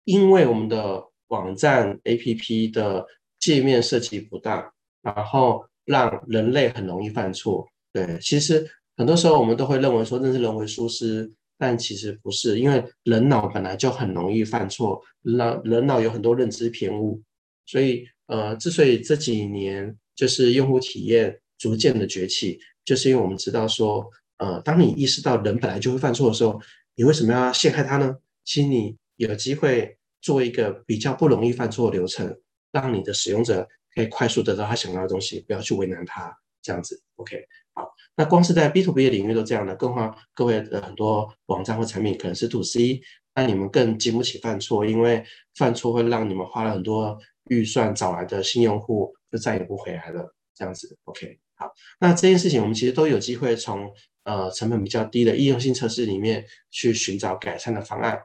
[0.04, 3.04] 因为我们的网站 APP 的。
[3.42, 7.66] 界面设计不当，然后让人类很容易犯错。
[7.92, 8.64] 对，其实
[8.96, 17.20] 很多时候我们都会认为说那是人为疏失，但其实不是，因为人脑本来就很容易犯错，人脑人脑有很多认知偏误，
[17.66, 26.60] 所以呃，之所以这几年就是用户体验逐渐的崛起，就是因为我们知道说，呃，当你意识到人本来就会犯错的时候，
[26.94, 28.16] 你为什么要陷害他呢？
[28.44, 32.36] 其实你有机会做一个比较不容易犯错的流程。
[32.72, 37.86] 让你的使用者可以快速得到他想要的东西，不要去为难他，这样子，OK，好。
[38.16, 43.02] 那光是在 B to B 的领域都这样的，更何况各位的很多网站或产品可能是 To C，
[43.34, 45.22] 那你们更经不起犯错，因为
[45.54, 47.18] 犯错会让你们花了很多
[47.50, 51.72] 预算找来的新用户就再也不回来了，这样子，OK，好。
[52.00, 53.92] 那这件事情我们其实都有机会从
[54.24, 58.22] 呃成本比较低的易用性测试里面去寻找改善的方案。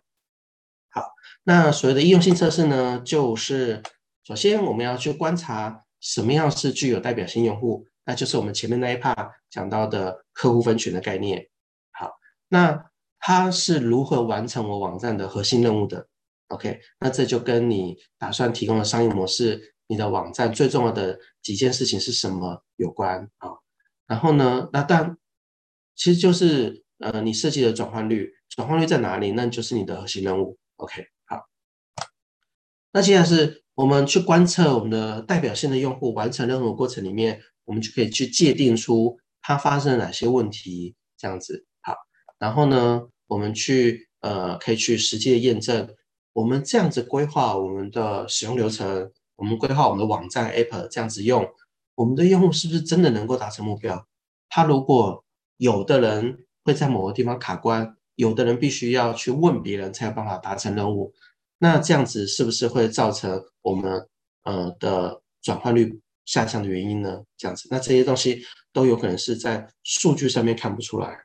[0.90, 1.08] 好，
[1.44, 3.82] 那所谓的易用性测试呢，就是。
[4.24, 11.48] 首先，我们要去观察什么样是具有代表性用户，那就是我们前面那一 part 讲到的客户分群的概念。
[11.92, 12.12] 好，
[12.50, 16.10] 那它是如何完成我网站的核心任务的
[16.48, 23.50] ？OK，那这就跟你打算提供的商业模式，你的网站最重要的几件事情是什么有关啊？
[24.06, 25.18] 然后呢，那当然
[25.96, 29.32] 其实就是呃，你设计的转换率，转换率在哪里？
[29.32, 30.58] 那就是你的核心任务。
[30.78, 31.48] OK，好，
[32.92, 33.64] 那现在是。
[33.78, 41.94] 我们去观测我们的代表性的用户完成任务过程里面，我们就可以去界定出它发生了哪些问题，这样子好。
[42.40, 45.88] 然后呢，我们去呃可以去实际的验证，
[46.38, 51.44] 我们这样子规划我们的使用流程，我们规划我们的网站 App 这样子用，
[51.96, 54.06] 我们的用户是不是真的能够达成目标？
[54.48, 55.26] 他如果
[55.58, 61.12] 有的人会在某个地方卡关，有的人必须要去问别人才有办法达成任务。
[61.58, 64.08] 那这样子是不是会造成我们
[64.44, 67.24] 呃的转换率下降的原因呢？
[67.36, 71.18] 这样子，那这些东西都有可能是在数据上面看不出来。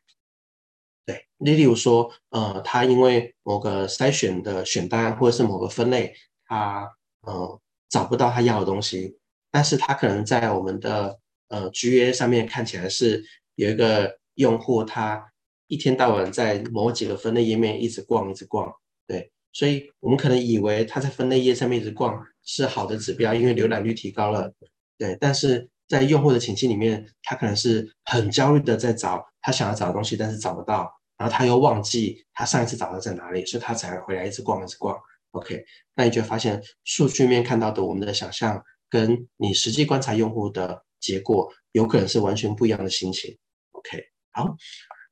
[1.05, 6.15] 对，例例如说，呃，他因为某个筛选的选单或者是某个分类，
[6.47, 6.89] 他
[7.23, 9.17] 呃找不到他要的东西，
[9.51, 13.25] 但是他可能在我们的呃 GA 上面看起来是
[13.57, 15.33] 有一个用户，他
[15.67, 18.73] 一天到晚在某几个分类页面一直逛，一直逛，
[19.07, 19.31] 对。
[19.55, 24.51] 所以我们可能以为他在分类页上面一直逛是好的指标，因为浏览率提高了，
[24.97, 25.17] 对。
[25.21, 34.99] 但是在用户的情境里面，他可能是很焦虑的在找他想要找的东西，但是找不到，然后他又忘记他上一次找的在哪里，所以他才回来一直逛一直逛。
[35.33, 35.63] OK，
[35.95, 43.37] 那你就发现数据面看到的我们的想象，跟你实际观察用户的结果，有可能是完全不一样的心情。
[43.73, 44.57] OK，好，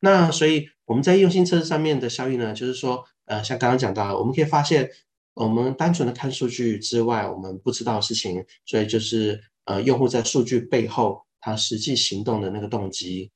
[0.01, 3.05] 那所以我们在用性测试上面的效益呢，就是说。
[3.27, 4.91] 呃，像刚刚讲到，我们可以发现，
[5.35, 13.31] 我们单纯的看数据之外，我们不知道的事情，所以就是呃，用户在数据背后他实际行动的那个动机。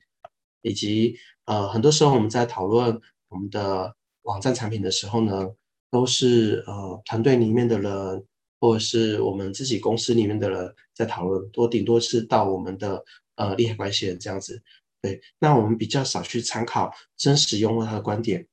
[0.65, 5.47] 以及呃很多时候我们在讨论我们的网站产品的时候呢，
[5.91, 8.25] 都是呃团队里面的人
[8.59, 13.05] 或者是我们自己公司里面的人在讨论，多顶多是到我们的
[13.37, 14.63] 呃利害关系人这样子。
[15.03, 18.49] 对，那我们比较少去参考真实用户他的观点。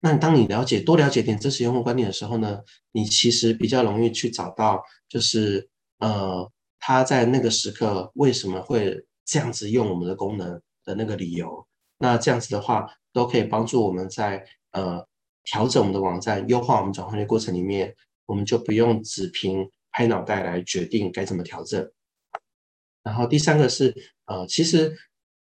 [0.00, 11.66] 那当你了解多了解点真实用户观点的时候呢，你其实比较容易去找到，就是呃他在那个时刻为什么会这样子用我们的功能的那个理由。
[11.98, 15.06] 那这样子的话，都可以帮助我们在呃
[15.44, 17.94] 调整我们的网站、优化我们转换率过程里面，
[18.26, 21.90] 我们就不用只凭拍脑袋来决定该怎么调整。
[23.02, 23.94] 然后第三个是
[24.26, 24.96] 呃，其实。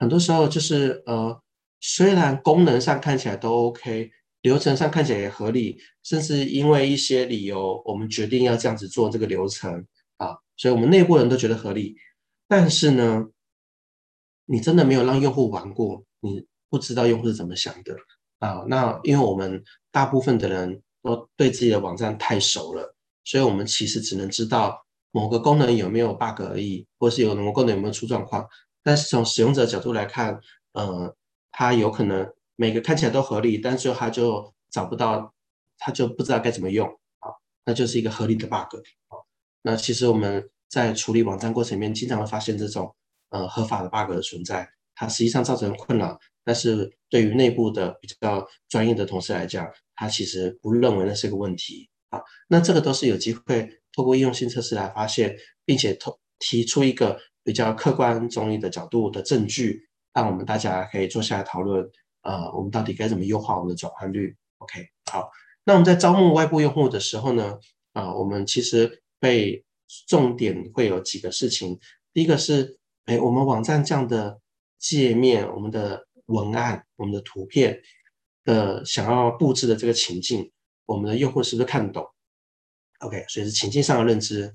[0.02, 1.42] 很多时候就是呃，
[1.78, 4.10] 虽然功能上看起来都 OK，
[4.40, 9.84] 流程上看起来也合理，甚至因为一些理由，我们决定要这样子做这个流程
[10.16, 11.94] 啊，所以我们内部人都觉得合理。
[12.48, 13.26] 但是呢，
[14.53, 17.96] 你真的没有让用户玩过，你不知道用户是怎么想的
[18.40, 18.64] 啊。
[18.66, 22.92] 那因为我们大部分的人都对自己的网站太熟了，
[23.22, 28.44] 所以我们其实只能知道某个功能有没有 bug 而已，或是有某个功能有没有出状况。
[28.82, 30.40] 但是从使用者角度来看，
[30.72, 31.14] 呃，
[31.53, 35.32] 他有可能每个看起来都合理，但最后他就找不到，
[35.78, 36.88] 他就不知道该怎么用
[37.20, 37.30] 啊，
[37.64, 39.14] 那就是一个合理的 bug 啊。
[39.62, 42.92] 那其实我们在处理网站过程里面，经常会发现这种
[43.30, 49.66] 呃合法的 bug 的存在，它实际上造成困扰，但是对于内部的比较专业的同事来讲，
[49.96, 52.20] 他其实不认为那是个问题啊。
[52.48, 57.18] 那这个都是有机会透过应用性测试来发现，并且透提出一个。
[57.42, 61.90] 比较客观中立的角度的证据，让我们大家可以坐下来讨论。
[62.20, 65.30] 呃，我们到底该怎么优化我们的转换率？OK，好。
[65.64, 67.58] 那我们在招募外部用户的时候呢，
[67.94, 69.64] 啊、我们其实被
[70.06, 71.80] 重点会有几个事情。
[72.12, 72.78] 第一个是，
[73.11, 74.40] 哎，我们网站这样的
[74.78, 77.80] 界面、我们的文案、我们的图片
[78.44, 80.52] 的想要布置的这个情境，
[80.86, 82.06] 我们的用户是不是看得懂
[83.00, 84.52] ？OK，所以是情境上的认知。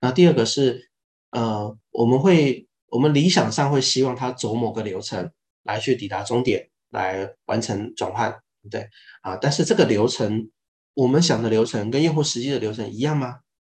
[0.00, 0.90] 那第二个是。
[1.30, 5.32] 呃，我们会，我们理想上会希望他走某个流程
[5.62, 8.86] 来去抵达终点，来完成转换，对不对？
[9.22, 10.50] 啊，但是这个流程，
[10.92, 13.38] 我们想的流程跟用户实际的流程一样吗？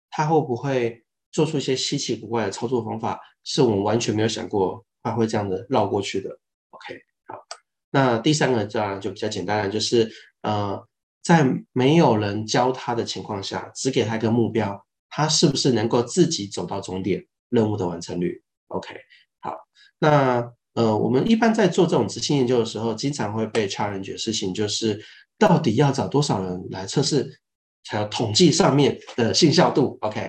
[0.08, 1.01] 他会不会
[1.32, 6.28] 做出一些稀奇古怪的操作方法，是我们完全没有想过它会这样的绕过去的
[6.70, 6.94] ？OK，
[7.26, 7.34] 好，
[7.90, 10.08] 那第三个这样就比较简单了，就是
[10.42, 10.80] 呃，
[11.22, 17.26] 在没有人教他的情况下，只给他一个目标，他是不是能够自己走到终点？
[17.48, 18.94] 任务的完成率，OK，
[19.40, 19.54] 好，
[19.98, 24.98] 那呃，我们一般在做这种质性研究的时候，经常会被 challenge 的事情就是，
[25.38, 27.42] 到底要找多少人来测试，
[27.84, 30.26] 才有统计上面的信效度，OK，好，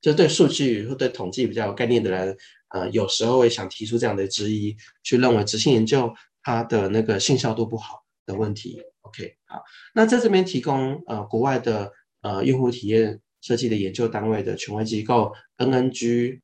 [0.00, 2.36] 就对数据或对统计比较有概念的人，
[2.68, 9.62] 呃，有时候会想提出这样的质疑，去认为质性研究它的那个信效度不好的问题，OK，好，
[9.94, 11.92] 那在这边提供呃国外的
[12.22, 13.20] 呃用户体验。
[13.40, 16.40] 设计的研究单位的权威机构 NNG，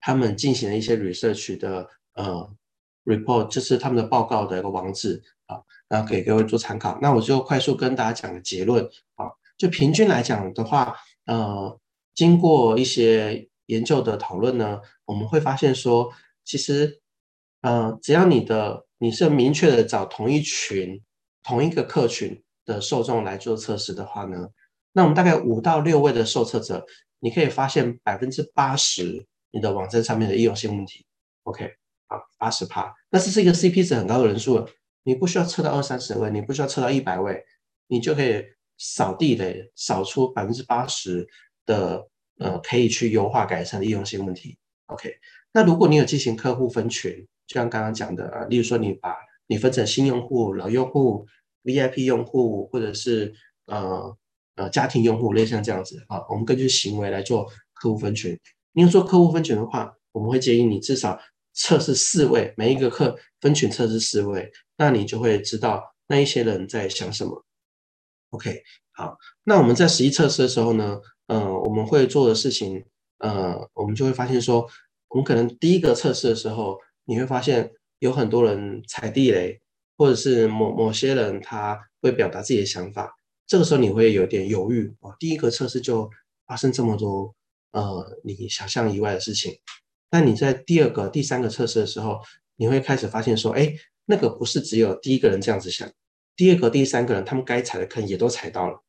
[0.00, 2.50] 他们进行了一些 research 的呃
[3.04, 6.98] report，就是他们的报告的一个网址啊，然后给各位做参考。
[7.02, 8.82] 那我就快速跟大家讲个结论
[9.16, 9.28] 啊，
[9.58, 11.78] 就平均来讲的话，呃，
[12.14, 16.12] 经过一些研究的讨论呢，我们会发现说，
[16.44, 17.00] 其实
[17.62, 21.02] 呃，只要你的你是明确的找同一群、
[21.42, 24.48] 同一个客群的受众来做测试的话呢。
[24.92, 26.86] 那我们大概五到六位的受测者，
[27.18, 31.04] 你可以发现百分之八十你的网站上面的易用性问题。
[31.42, 31.68] OK，
[32.06, 34.68] 好，八十趴，那这是一个 CP 值很高的人数了。
[35.02, 37.44] 你不需要测到二三十位，你不需要测到一百位，
[37.88, 38.42] 你就可以
[38.78, 41.28] 扫地雷，扫出百分之八十
[41.66, 42.08] 的
[42.38, 44.58] 呃可以去优化改善的易用性问题。
[44.86, 45.14] OK，
[45.52, 49.14] 那如果你有进行客户分群，就像刚刚讲的啊，例如说你把
[49.46, 51.26] 你分成新用户、老用户、
[51.62, 53.34] VIP 用户，或者是
[53.66, 54.16] 呃。
[54.56, 58.38] 呃，家庭用户类似像这样子啊，我们根据行为来做客户分群。
[58.70, 61.18] 你要做客户分群的话，我们会建议你至少
[61.54, 67.44] 测试四位，每一个客分群测试四位，那你就会知道那一些人在想什么。
[68.30, 68.62] OK，
[68.96, 72.84] 好，那我们在实际测试的时候呢，呃，我们会做的事情，
[73.18, 74.68] 呃，我们就会发现说，
[75.08, 79.60] 我们可能第一个测试的时候，你会发现有很多人踩地雷，
[79.96, 83.12] 或者是某某些人他会表达自己的想法。
[83.48, 86.08] 这个时候你会有点犹豫哦，第一个测试就
[86.46, 87.34] 发生这么多
[87.72, 89.58] 呃你想象以外的事情，
[90.12, 92.20] 那你在第二个、第三个测试的时候，
[92.54, 93.74] 你会开始发现说，哎，
[94.04, 95.90] 那个不是只有第一个人这样子想，
[96.36, 98.83] 第二个、第三个人他们该踩的坑也都踩到了。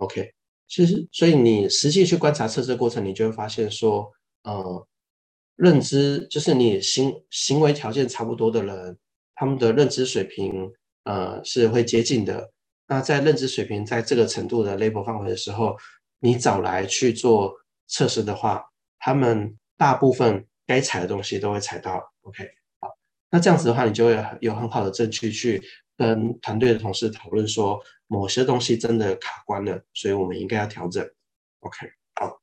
[0.00, 0.32] OK，
[0.66, 4.10] 其实所以你实际去观察测试过程，你就会发现说，
[4.44, 4.86] 呃，
[5.56, 8.96] 认知，就是你行行为条件差不多的人，
[9.34, 10.72] 他们的认知水平
[11.04, 12.50] 呃是会接近的。
[12.88, 15.76] 那在认知水平在这个程度的 label 范围的时候，
[16.18, 17.54] 你找来去做
[17.86, 18.64] 测试的话，
[18.98, 22.02] 他们大部分该踩的东西都会踩到。
[22.22, 22.42] OK，
[22.80, 22.88] 好，
[23.30, 25.62] 那这样子的话，你就会有很好的证据去
[26.00, 31.06] 跟团队的同事讨论说，某些东西真的卡关了，所以我们应该要调整。
[31.58, 31.76] OK，
[32.14, 32.40] 好，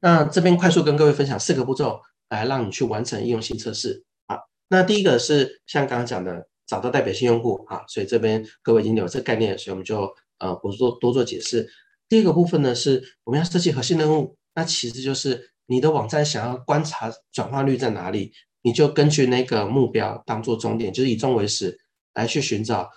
[0.00, 4.04] 那这边快速跟各位分享四个步骤，来让你去完成应用性测试。
[4.26, 6.48] 啊，那第一个是像刚刚讲的。
[6.66, 11.70] 找到代表性用户啊，所以这边各位已经有这个概念，所以我们就呃不做多做解释。
[12.08, 21.78] 第二个部分呢，是我们要设计核心任务，那其实就是你的网站想要观察转化率在哪里，你就根据那个目标当做终点，就是以终为始
[22.16, 22.90] 来去寻找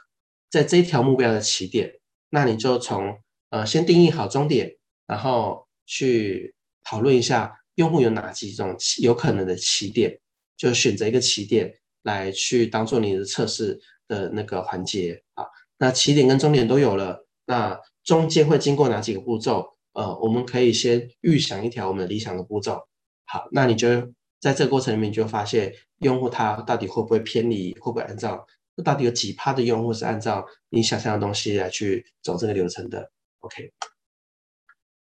[0.50, 2.00] 在这一条目标的起点。
[2.32, 3.20] 那你就从
[3.52, 10.20] 呃先定义好终点，然后去讨论一下用户有哪几种有可能的起点，
[10.58, 11.76] 就选择一个起点。
[12.02, 15.44] 来去当做你的测试的那个环节啊，
[15.78, 19.76] 那起点跟终点都有了，那中间会经过哪几个步骤？
[19.92, 22.88] 呃，我们可以先预想一条我们理想的步骤。
[23.26, 28.48] 好，那你就在这个过程里面，你就发现用户他到底会不会偏离，会不会按照，
[28.82, 33.72] 到底有几趴的用户是按照你想象的东西来去走这个流程的？OK。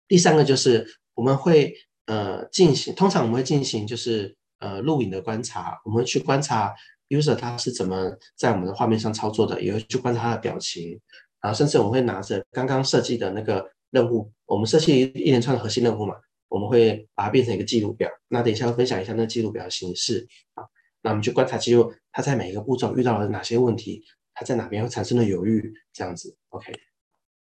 [0.07, 1.75] 第三个就是我们会
[2.05, 4.36] 呃进行，通常我们会进行就是。
[4.59, 6.73] 呃，录影的观察，我们会去观察
[7.09, 10.99] user 他是怎么在我们的画面上操作的，也会去观察他的表情，
[11.39, 16.15] 然后甚至我们会拿着刚刚设计的那个任务，我们设计一连串的核心任务嘛，
[16.49, 18.09] 我们会把它变成一个记录表。
[18.30, 20.63] 那等一下会分享一下那记录表的形式啊。
[21.01, 26.35] 那我们去观察肌肉，他在每一个步骤遇到了哪些问题，他在哪边会产生了犹豫，这样子。
[26.49, 26.73] OK。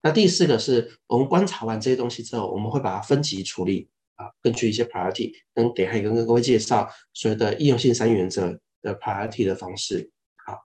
[0.02, 3.90] 那第四个是我们观察完这些东西之后，我们会把它分级处理。
[4.18, 10.10] 啊，根据一些 priority，跟给还有跟各位介绍所谓的应用性三原则的 priority 的方式。
[10.44, 10.58] 好，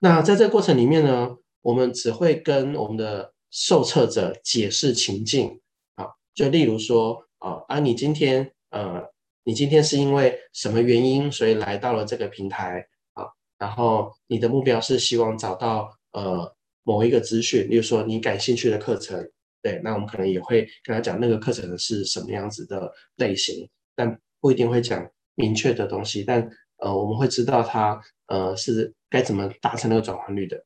[0.00, 5.60] 那在这个过程里面呢，我们只会跟我们的受测者解释情境。
[5.94, 9.04] 啊，就例如说，啊，啊，你今天，呃，
[9.46, 12.84] 你今天是因为什么原因，所以来到了这个平台？
[13.12, 13.22] 啊，
[13.56, 19.30] 然后你的目标是希望找到呃某一个资讯，例如说你感兴趣的课程。
[19.62, 26.24] 对，那我们可能也会跟他讲那个课程是什么样子的类型，但不一定会讲明确的东西。
[26.24, 30.60] 但呃，我们会知道他呃是该怎么达成那个转换率的。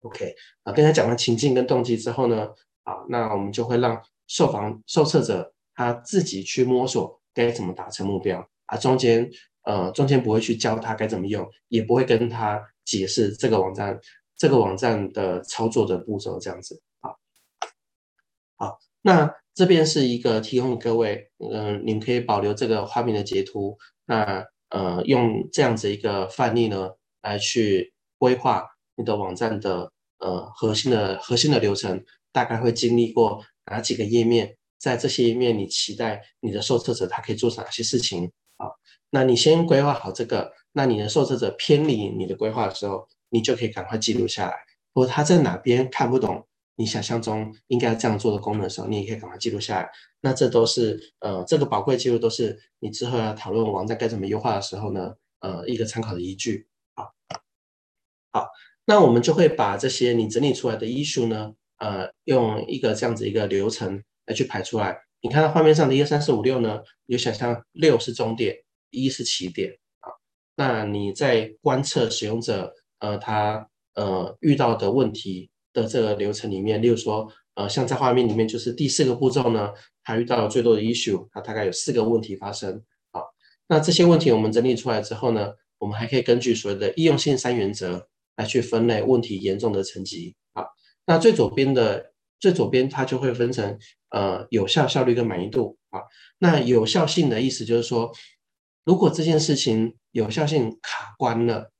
[0.00, 0.34] OK，
[0.64, 2.48] 啊，跟他讲完情境跟动机之后呢，
[2.82, 9.30] 啊，那我们就会让受访受测者他自己去摸索该怎么达成目标啊，中间
[9.64, 13.98] 呃中间不会去教他该怎么用，也不会跟他解释这个网站
[14.36, 16.80] 这个网站的操作的步骤这样子。
[18.56, 23.76] 好，那这边是一个提供各位，嗯、你们可以保留这个画面的截图。
[24.06, 28.66] 那呃，用这样子一个范例呢，来去规划
[28.96, 34.56] 你的网站的呃核心的核心的流程，大概会经历过哪几个页面？
[34.82, 38.32] 在这些页面，你期待你的受测者他可以做哪些事情？
[38.58, 38.74] 好，
[39.10, 44.56] 那你先规划好这个，那你的受测者偏离你的规划的时候，你就可以赶快记录下来，
[44.92, 46.48] 或者他在哪边看不懂。
[46.74, 49.88] 你想象中应该这样做的功能的时候，你也可以赶快记录下来。
[50.20, 56.66] 那这都是呃，这个宝贵记录都是你之后要讨论网站该怎么优化的时候呢，呃，一个参考的依据。
[56.96, 57.12] 好，
[58.32, 58.48] 好，
[58.86, 64.02] 那我们就会把这些你整理出来的 issue 呢，呃，用一个这样子一个流程
[64.32, 64.98] 去排出来。
[65.20, 68.56] 你看到画面上的一二三四五六呢，你就想象六是终点，
[68.90, 70.10] 一是起点啊。
[70.56, 75.50] 那你在观测使用者呃他呃遇到的问题。
[75.74, 79.72] 的这个流程里面，例如说，呃，像在画面里面，就是第四个步骤呢，
[80.04, 82.84] 他遇到了最多的 issue，它大概有四个问题发生。
[83.10, 83.24] 好，
[83.68, 88.06] 那这些问题我们整理出来之后呢，我们还可以根据所谓的易用性三原则
[88.36, 90.36] 来去分类问题严重的层级。
[90.52, 90.66] 好，
[91.06, 92.11] 那最左边的
[92.42, 93.78] 最左边它就会分成
[94.10, 95.78] 呃有效、效率跟满意度。
[95.90, 96.02] 啊，
[96.38, 98.12] 那有效性的意思就是说，
[98.84, 101.70] 如果这件事情有效性卡关了，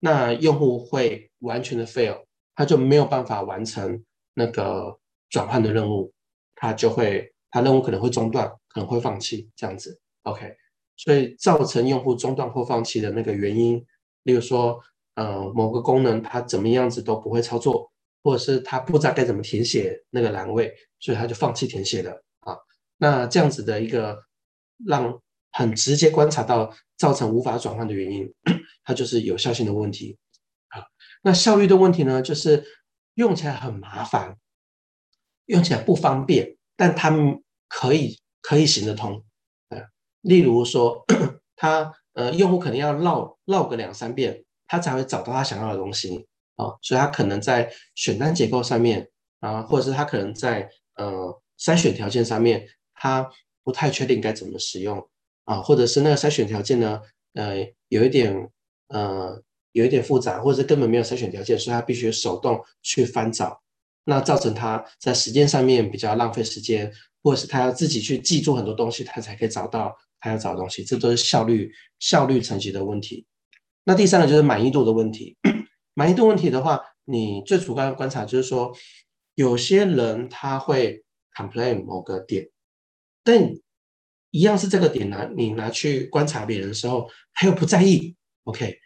[0.00, 2.24] 那用户会完全的 fail。
[2.58, 6.10] 他就没有办法完成那个转换的任务，
[6.54, 10.00] 他就会，他任务可能会中断，可能会放弃这样子。
[10.22, 10.56] OK，
[10.96, 13.84] 所以造成用户中断或放弃的那个原因，
[14.22, 14.80] 例如说，
[15.16, 17.92] 呃，某个功能他怎么样子都不会操作，
[18.26, 22.10] 或者是他不知道该怎么填写那个栏位，所以他就放弃填写了
[22.40, 22.56] 啊。
[22.96, 24.18] 那这样子的一个
[24.84, 25.22] 让
[25.52, 28.34] 很直接观察到造成无法转换的原因，
[28.82, 30.18] 它就是有效性的问题
[30.70, 30.82] 啊。
[31.22, 32.64] 那效率的问题呢，就是
[33.14, 34.36] 用起来很麻烦，
[35.44, 39.24] 用起来不方便，但他们可以可以行得通
[39.68, 39.78] 啊。
[40.22, 41.04] 例如说，
[41.54, 49.08] 他呃用户可能要绕绕个两三遍，他才会找到他想要的东西啊，所以他可能在选单结构上面
[49.40, 53.30] 啊，或者是他可能在呃筛选条件上面，他
[53.62, 55.08] 不太确定该怎么使用
[55.44, 57.00] 啊，或者是那个筛选条件呢，
[57.34, 58.50] 呃有一点
[58.88, 59.40] 呃
[59.72, 63.60] 有一点复杂，或者是根本没有筛选条件，所以他必须手动去翻找，
[64.04, 66.90] 那造成他在时间上面比较浪费时间，
[67.22, 73.26] 或者是他要自己去记住很多东西，他才可以找到他要找的东西，这都是效率效率层级的问题。
[73.84, 75.36] 那第三个就是满意度的问题，
[75.98, 78.76] 满意度问题的话，你最主观的观察就是说，
[79.34, 81.02] 有些人他会
[81.34, 82.50] complain 某个点，
[83.24, 83.54] 但
[84.30, 88.78] 一样是这个点呢你拿去观察别人的时候，他又不在意，OK，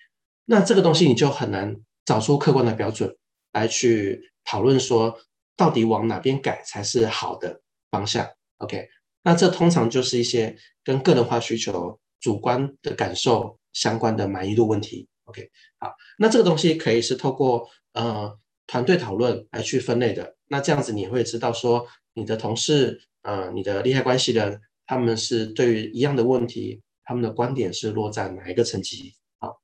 [0.45, 3.13] 那这个东西你就很难找出客观的标准
[3.53, 5.19] 来去讨论说，
[5.57, 8.25] 到底往哪边改才是好的方向
[8.59, 8.89] ，OK，
[9.25, 29.15] 那这通常就是一些跟个人化需求、主观的感受相关的满意度问题，OK，好，那这个东西可以是透过呃团队讨论来去分类的，那这样子你会知道说你的同事，呃，你的利害关系人，他们是对于一样的问题，他们的观点是落在哪一个层级？
[29.39, 29.61] 好，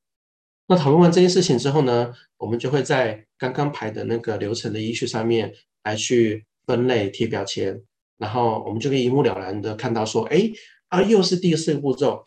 [0.69, 5.53] 那讨论完这件事情之后呢，我们就会在刚刚排的那个流程的依序上面
[5.83, 7.83] 来去分类贴标签。
[8.19, 10.51] 然后我们就可以一目了然的看到说，哎，
[10.89, 12.25] 啊，又是第四个步骤，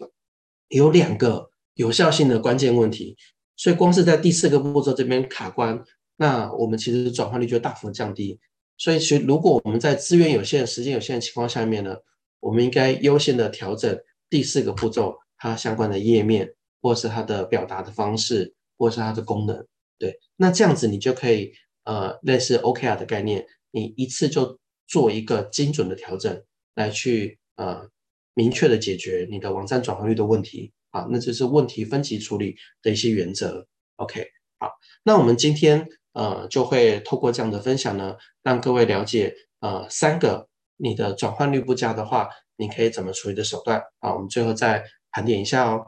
[0.68, 1.49] 有两个
[1.80, 3.16] 有效性的关键问题，
[3.56, 5.82] 所以光是在第四个步骤这边卡关，
[6.18, 8.38] 那我们其实转换率就大幅降低。
[8.78, 11.96] 所以，其实如果我们在资源有限、时间有限的情况下面呢，
[12.42, 13.98] 我们应该优先的调整
[14.30, 19.66] 第四个步骤它相关的页面，或是它的表达的方式，或是它的功能。
[19.98, 21.54] 对，那这样子你就可以
[21.86, 24.60] 呃，类似 OKR 的概念，你一次就。
[24.92, 27.88] 做一个精准的调整，来去呃
[28.34, 33.68] 明确的解决你的网站转化率的问题啊，那就是问题分级处理的一些原则。
[33.98, 34.28] OK，
[34.60, 34.72] 好，
[35.04, 44.14] 那我们今天呃就会透过这样的分享呢，让各位了解呃三个你的转换率不佳的话，你可以怎么处理的手段啊。
[44.14, 45.88] 我们最后再盘点一下哦。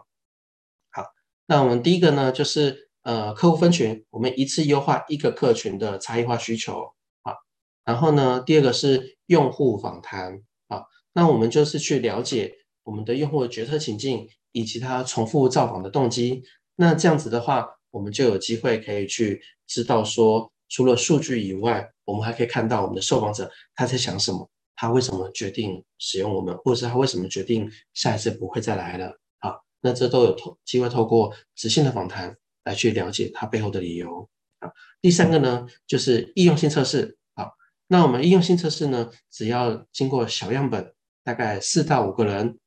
[0.92, 1.06] 好，
[1.48, 6.94] 那我们第一个呢就是呃客户分群，我们一次优化一个客群的差异化需求。
[7.84, 10.84] 然后呢，第二个是用户访谈啊，
[11.14, 16.44] 那我们就是去了解我们的用户的决策情境以及他重复造访的动机。
[16.76, 29.20] 那这样子的话，我们就有机会可以去知道说，除了数据以外，我们还可以看到我们的受访者他在想什么，他为什么决定使用我们，或者是他为什么决定下一次不会再来了。
[29.40, 34.28] 好，那这都有透机会透过直线的访谈来去了解他背后的理由。
[34.60, 34.72] 啊，
[35.02, 37.18] 第三个呢，就是易用性测试。
[37.36, 37.52] 好
[37.88, 42.58] 那我们应用性测试呢，只要经过小样本，大概四到五个人，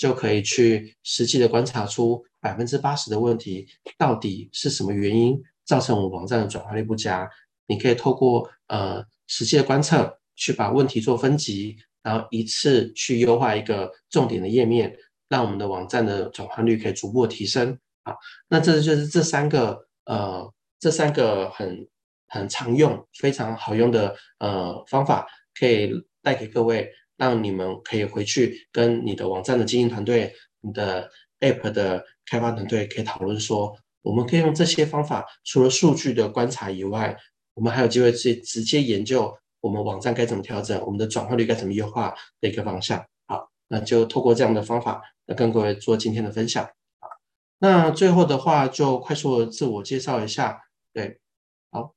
[0.00, 7.28] 就可以去实际的观察出百分之八十的问题到底是什么原因造成我们网站的转化率不佳。
[7.66, 14.96] 你可以透过呃实际的观测，去把问题做分级，然后一次去优化一个重点的页面，
[15.28, 17.78] 让我们的网站的转化率可以逐步提升。
[18.04, 18.14] 啊，
[18.48, 21.86] 那这就是这三个呃这三个很。
[22.32, 25.26] 很常用、非常好用的呃方法，
[25.58, 25.90] 可以
[26.22, 26.88] 带给各位，
[27.20, 31.10] 让你们可以回去跟你的网站的经营团队、你的
[31.40, 37.14] App 的开发团队可以讨论说，我们可以用这些方法，除了数据的观察以外，
[37.52, 43.04] 我们还有机会去直接研究我们网站该怎么调整，我们的转化率该怎么优化的一个方向。
[43.26, 46.66] 好，那就透过这样的方法来跟各位做今天的分享。
[47.58, 50.62] 那最后的话就快速的自我介绍一下，
[50.94, 51.20] 对。
[51.70, 51.94] 好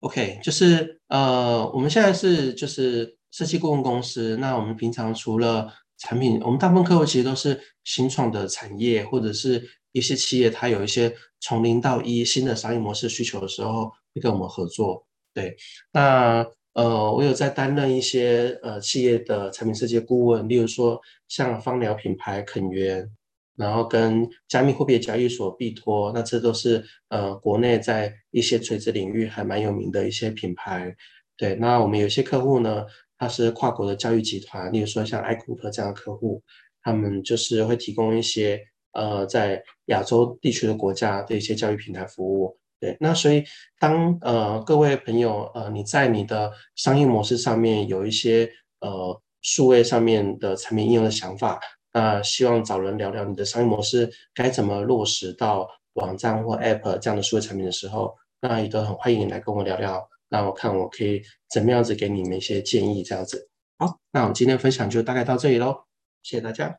[0.00, 4.38] OK，就是呃，我们现在是就是设计顾问公司。
[4.38, 9.62] 那我们平常除了产品，我们大部分客户其实都是新创的产业，或者是
[9.92, 15.06] 一些企业，它有一些从零到一新的商业模式需求的时候，会跟我们合作。
[15.34, 15.54] 对，
[15.92, 23.10] 那呃，我有在担任一些呃企业的产品设计顾问，例如说像芳疗品牌肯源。
[23.58, 30.94] 然后跟加密货币交易所币托，那这都是呃国内在一些垂直领域还蛮有名的一些品牌。
[31.38, 32.84] 对，那我们有些客户呢，
[33.18, 36.42] 他是跨国的教育集团，例如说像 iGroup 这样的客户，
[36.82, 38.60] 他们就是会提供一些
[38.92, 42.56] 呃在亚洲地区的国家的一些教育平台服务。
[42.78, 43.42] 对，那所以
[43.78, 48.50] 当呃各位朋友呃你在你的商业模式上面有一些
[48.80, 51.58] 呃数位上面的产品应用的想法。
[51.92, 60.06] 那希望找人聊聊你的商业模式该怎么落实到网站或 App 这样的数位产品的时候，那也都很欢迎你来跟我聊聊。
[60.28, 63.48] 那我看我可以怎么样子给你们一些建议，这样子。
[63.78, 65.84] 好，那我们今天分享就大概到这里喽，
[66.22, 66.78] 谢谢大家。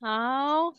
[0.00, 0.74] 好，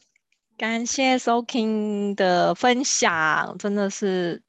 [0.58, 4.42] 感谢 Soking 的分享，真的是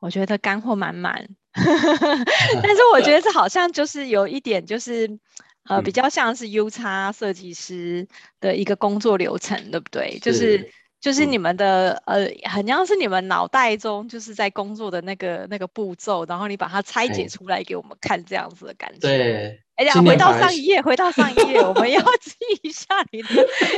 [0.00, 1.28] 我觉得干货满满。
[1.54, 5.18] 但是我觉得这好像就是有一点，就是
[5.64, 8.08] 呃，比较像是 UX 设计师
[8.40, 10.18] 的一个工作流程，对不对？
[10.20, 10.70] 就是。
[11.00, 18.98] 就是你们的、嗯、呃，很像是你们脑袋中就是在工作的那个那个步骤，然后你把它拆解出来给我们看，这样子的感觉。
[19.00, 19.62] 对。
[19.78, 23.28] 哎呀，回到上一页，回到上一页，我们要 记一下你的，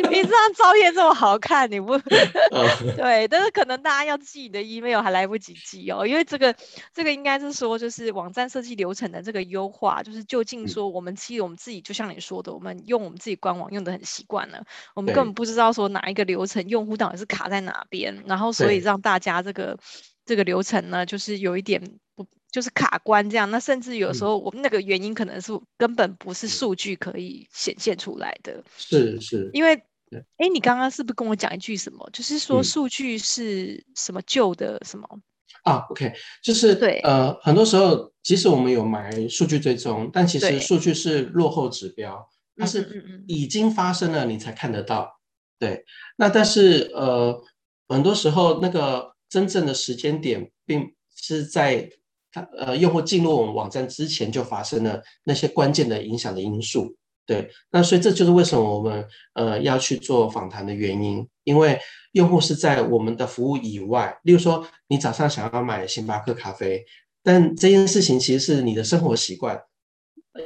[0.09, 1.99] 你这张照片这么好看，你不？
[2.97, 6.57] 对，但是可能大家要记你的 email 还来不及记哦，因为这个
[6.95, 19.79] 这个应该是说，就是网站设计流程的这个优化，就是究竟说我们其实我们自己就像你说的，我们用我们自己官网用的很习惯了，我们根本不知道说哪一个流程用户到底是卡在哪边，然后所以让大家这个
[20.25, 21.79] 这个流程呢，就是有一点
[22.17, 22.27] 不。
[22.51, 28.61] 就是卡关这样，那甚至有时候我们那个原因可能是根本不是数据可以显现出来的。
[28.77, 29.75] 是是，因为，
[30.37, 32.11] 哎，你刚刚是不是跟我讲一句什么？
[32.13, 35.09] 就是说数据是什么旧的什么？
[35.63, 45.21] 啊，OK，就是对，呃，很多时候即使我们有埋数据追踪，但其实数据是落后指标，它是已经发生了你才看得到。
[45.59, 45.85] 对，
[46.17, 47.41] 那但是呃，
[47.87, 51.89] 很多时候那个真正的时间点并是在。
[52.33, 56.95] 它呃，用户进入我们网站之前就发生了那些关键的影响的因素，
[57.27, 59.05] 对，那所以这就是为什么我们
[59.35, 61.79] 呃要去做访谈的原因，因为
[62.13, 66.85] 用户是在我们的服务以外，例如说你早上想要买星巴克咖啡，
[67.23, 69.61] 但这件事情其实是你的生活习惯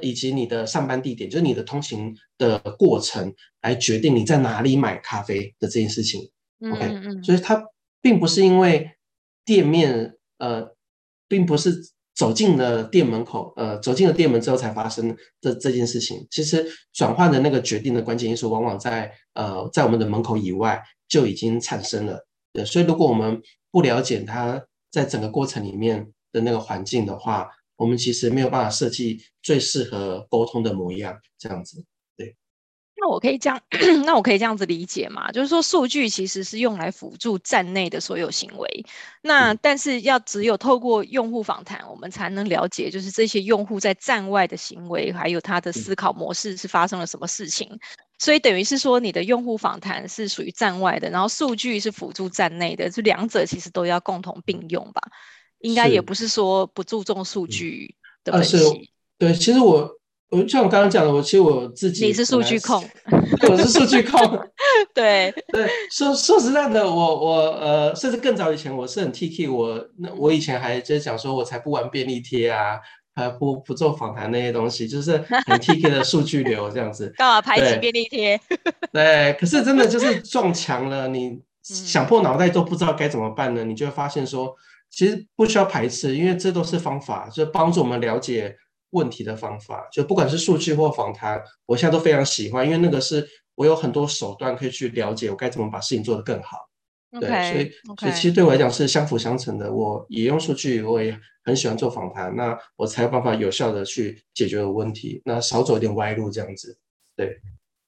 [0.01, 6.31] 以及你的上班地点，就是你的通勤的过程来决定你在哪里买咖啡的这件事情。
[6.61, 7.63] 嗯嗯嗯，OK，所以它
[8.01, 8.91] 并不是因为
[9.45, 10.74] 店面呃。
[11.35, 11.75] 并不是
[12.15, 16.25] 走进了店门口，呃，走进了店门之后才发生的这件事情。
[16.31, 22.25] 其实转换的那个决定的关键因素，往往在呃在我们的门口以外就已经产生了。
[22.53, 31.85] 对，所以如果我们不了解它在整个过程里面的那个环境的话，我们其实没有办法设计最适合沟通的模样，这样子。
[33.05, 33.61] 那我可以这样，
[34.07, 35.31] 那我可以这样子理解嘛？
[35.31, 38.87] 就是说，数据其实是用来辅助站内的所有行为。
[39.21, 47.79] 那但是要只有透过用户访谈，我们才能了解，就是这些用户在站外的行为，还有他的思考模式是发生了什么事情。
[48.19, 55.03] 所以等于是说，你的用户访谈是属于站外的，然后数据是辅助站内的，这两者其实都要共同并用吧？
[55.59, 57.95] 应该也不是说不注重数据
[58.25, 58.57] 的分析。
[58.57, 58.73] 啊、
[59.19, 59.91] 对，其实我。
[60.31, 62.85] 我像我刚刚讲的，我其实我自己，你是数据控，
[63.49, 64.21] 我是数据控，
[64.93, 72.81] 对对，说说实在的，我我呃，甚至更早以前我是很 T K，我那我以前还就是讲说，我才不玩便利贴啊，
[73.15, 77.13] 还不不做访谈那些东西，就是很 T K 的数据流这样子。
[77.17, 78.41] 干嘛排挤便利贴？
[78.93, 83.63] 对，可是真的就是撞墙了，你想破脑袋都不知道该怎么办呢？
[83.63, 84.53] 你就会发现说，
[84.91, 88.57] 其实不需要排斥，因为这都是方法，就帮助我们了解。
[88.95, 96.57] 问题的方法，就不管是数据或访谈，我现在都非常喜欢，因为那个是我有很多手段可以去了解我该怎么把事情做得更好。
[97.13, 99.73] Okay, 对，所以.所以其实对我来讲是相辅相成的。
[99.73, 106.79] 我也用数据，我也很喜欢做访谈，那我才有办法有效的去解决问题，那少走一点歪路这样子。
[107.15, 107.41] 对。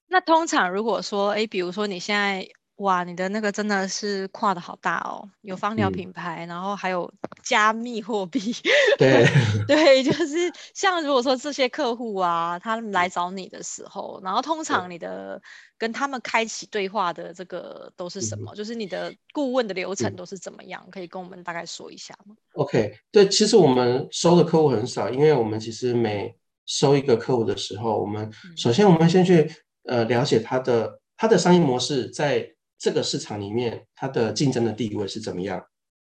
[0.07, 2.47] 那通常如果说，哎，比如说你现在。
[2.77, 7.11] 哇，你的那个真的是跨的好大哦，有芳疗品牌，嗯，然后还有
[7.47, 8.39] 加密货币，
[8.99, 9.25] 对
[9.67, 15.41] 对，就是像如果说这些客户啊，他们来找你的时候，然后通常你的
[15.77, 18.53] 跟他们开启对话的这个都是什么？
[18.55, 20.85] 就是你的顾问的流程都是怎么样？
[20.91, 26.35] 可以跟我们大概说一下吗？OK，对，其实我们收的客户很少，因为我们其实每
[26.65, 29.49] 收一个客户的时候，我们首先我们先去
[29.85, 32.53] 呃了解他的他的商业模式在。
[32.79, 35.59] 这个市场里面，它的竞争的地位是怎么样？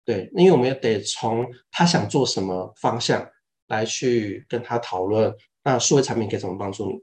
[0.09, 3.29] 对，因为我们也得从他想做什么方向
[3.67, 5.31] 来去跟他讨论，
[5.63, 6.93] 那数位产品可以怎么帮助你？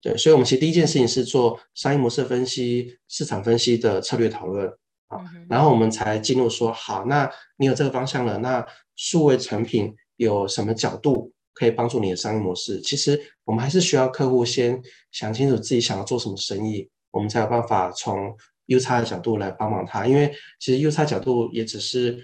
[0.00, 4.66] 对，所以我们其实第一件事情是做商业模式分析、市场分析的策略讨论
[5.08, 12.80] 啊，然后我们才进入说，好，那你有这个方向了，那数位产品有什么角度可以帮助你的商业模式？
[12.80, 14.80] 其实我们还是需要客户先
[15.12, 18.34] 想清楚自己想要做什么生意，我们才有办法从。
[18.68, 22.18] U 差的角度来帮忙他，因为其实 U 差角度也只是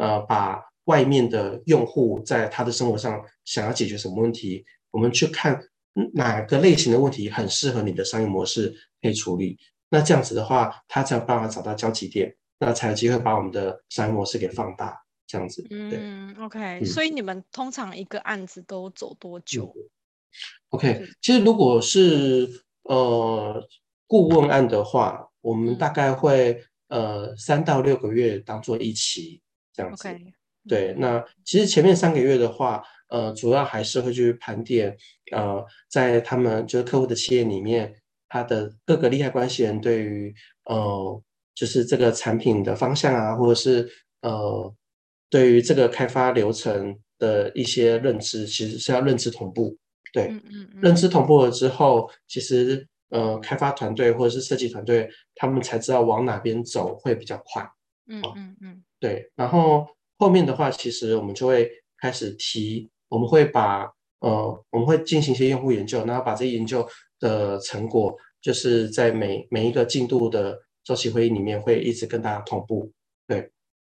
[0.00, 5.60] 呃把外面的用户在他的生活上想要解决什么问题，我们去看
[6.14, 9.58] 哪个类型的问题很适合你的商业模式可以处理。
[9.90, 14.96] 那这样子的话，他才有办法找到交集点，那才有机会把我们的商业模式给放大。
[15.26, 19.72] 这样子，嗯，OK，所以你们通常一个案子都走多久？
[19.76, 19.84] 嗯
[20.70, 22.48] ，OK，其实如果是
[22.84, 23.62] 呃
[24.06, 25.26] 顾问案的话。
[25.42, 29.40] 我们大概会呃三到六个月当做一期
[29.80, 30.08] 这样子。
[30.08, 30.32] Okay.
[30.68, 34.94] 对，那其实前面三个月的话，呃，主要还是会去盘点，
[35.32, 37.94] 呃，在他们就是客户的企业里面，
[38.28, 41.22] 他的各个利害关系人对于呃，
[41.54, 43.88] 就是这个产品的方向啊，或者是
[44.20, 44.74] 呃，
[45.30, 49.76] 对于这个开发流程的一些认知，其实是要认知同步。
[50.12, 57.66] 对，嗯嗯嗯，认知同步了之后，其实呃，开发团队或者是设计团队，他们才知道往哪边走会比较快。
[58.06, 59.88] 嗯嗯嗯，对，然后。
[60.22, 66.86] 后面的话，其实我们就会开始提，我们会把呃，我们会进行一些用户研究，然后把这些研究
[67.18, 72.92] 的成果，就是在每每一个进度的周期会议里面，会一直跟大家同步。
[73.26, 73.50] 对，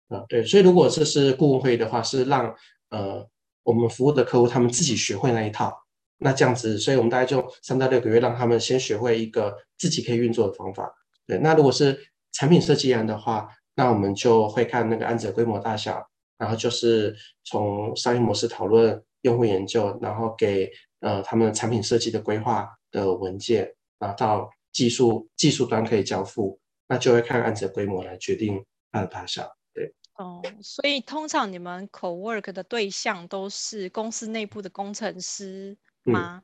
[0.09, 2.53] 啊、对，所以如果这是顾问会议的话，是让
[2.89, 3.25] 呃
[3.63, 5.73] 我们服务的客户他们自己学会那一套，
[6.17, 10.93] 那这样子，所以我们大概就三到六个月，让他们先学会一个自己可以运作的方法。
[11.25, 11.97] 对，那如果是
[12.33, 13.47] 产品设计案的话，
[13.77, 16.05] 那我们就会看那个案子的规模大小。
[16.39, 17.15] 然后就是
[17.45, 29.51] 从商业模式讨论、用户研究，然后给呃他们产品设计的规划的文件，然后到技术技术端可以交付，那就会看案子的规模来决定它的大小。
[29.73, 36.43] 对，哦，所以通常你们 co-work 的对象都是公司内部的工程师吗？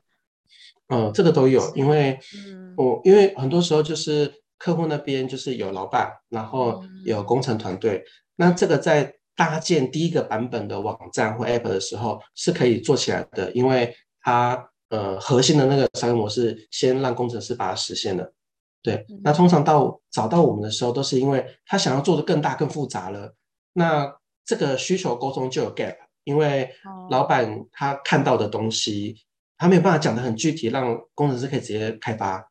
[0.88, 2.18] 嗯，呃、这个都有，因为
[2.48, 8.04] 嗯，我因为很多时候就是客户那边就是有老板，然后有工程团队，嗯、
[8.36, 9.14] 那这个在。
[9.36, 18.32] 搭建第一个版本的网站或 App 的时候是可以做起来的，因为它呃核心的那个商业模式先让工程师把它实现了。
[18.80, 23.34] 对，那通常到找到我们的时候，都是因为他想要做的更大更复杂了。
[23.72, 24.08] 那
[24.44, 26.70] 这个需求沟通就有 gap，因为
[27.10, 29.16] 老板他看到的东西，
[29.58, 32.48] 他没有办法讲得很具体，让工程师可以直接开发。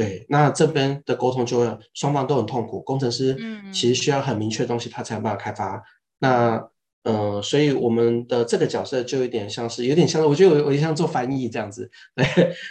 [0.00, 2.80] 对，那这边的沟通就会双方都很痛苦。
[2.80, 3.36] 工程师
[3.70, 5.82] 其实需要很明确的东西，他才有办法开发。
[6.20, 6.70] 那
[7.02, 12.24] 呃，所以我们的这个角色就有点像是，有点像，我觉得我有点像做翻译这样子，对，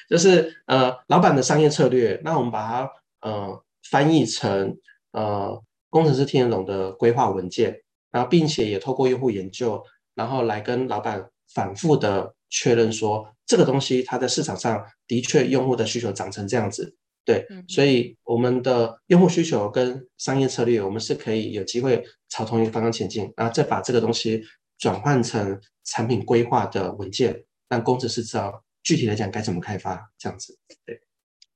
[0.10, 4.76] 就是呃，老板的商业策略，那我们把它呃翻译成
[5.12, 5.62] 呃
[5.92, 9.84] 工程师听得懂的规划文件，然后并且也透过用户研究，
[10.16, 16.96] 然后来跟老板反复的确认说，这个东西它在市场上的确用户的需求长成这样子。
[17.26, 24.44] 对，所以我们的用户需求跟商业策略，我们是可以有机会朝同一个方向前进，然后再把这个东西
[24.78, 30.58] 转换成产品规划的文件，让工程师知道具体来讲该怎么开发，这样子。
[30.86, 31.02] 对，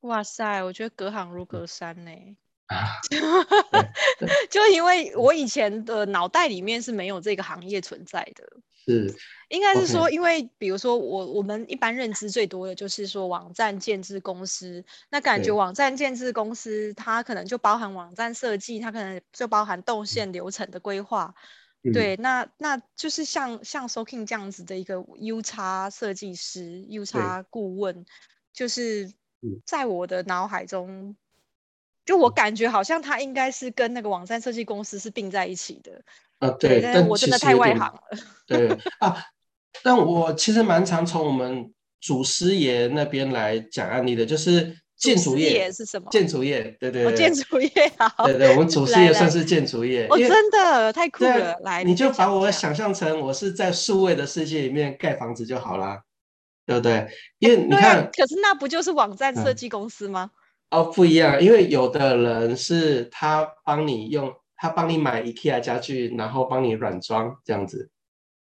[0.01, 2.11] 哇塞，我觉得隔行如隔山呢。
[2.67, 2.87] 啊，
[4.49, 8.43] 就因为我以前的脑袋里面是没有这个行业存在的。
[8.85, 9.15] 是，
[9.47, 21.33] 应该是说，因为比如说我我们一般认知最多的就是说网站建置公司，那感觉网站建置公司它可能就包含网站设计，它可能就包含动线流程的规划，
[21.83, 28.05] 嗯、对，那那就是像像 Soking 这样子的一个 U 叉设计师、U 叉顾问，
[28.51, 29.13] 就是
[29.65, 31.15] 在我的脑海中。
[32.05, 36.03] 就我感觉好像他应该是跟那个网站设计公司是并在一起的
[36.43, 37.99] 啊，对，但我真的太外行了。
[38.45, 38.67] 对
[38.99, 39.15] 啊，
[39.81, 46.09] 但我其实蛮常从我们祖师爷那边来讲案例的，就是建筑业是什么？
[46.11, 48.13] 建筑业，对对对，建筑业啊。
[48.25, 50.05] 对对，我们祖师爷算是建筑业。
[50.09, 56.01] 哦，真的太酷了，来，你就把我想象成我是在数位的世界里面盖房子就好啦，
[56.65, 57.07] 对不对？
[57.39, 60.31] 因为你看，可是那不就是网站设计公司吗？
[60.71, 64.33] 哦，不一样，因为有的人是他帮你用，
[64.63, 67.89] 他帮你买 IKEA 家具，然后帮你软装这样子。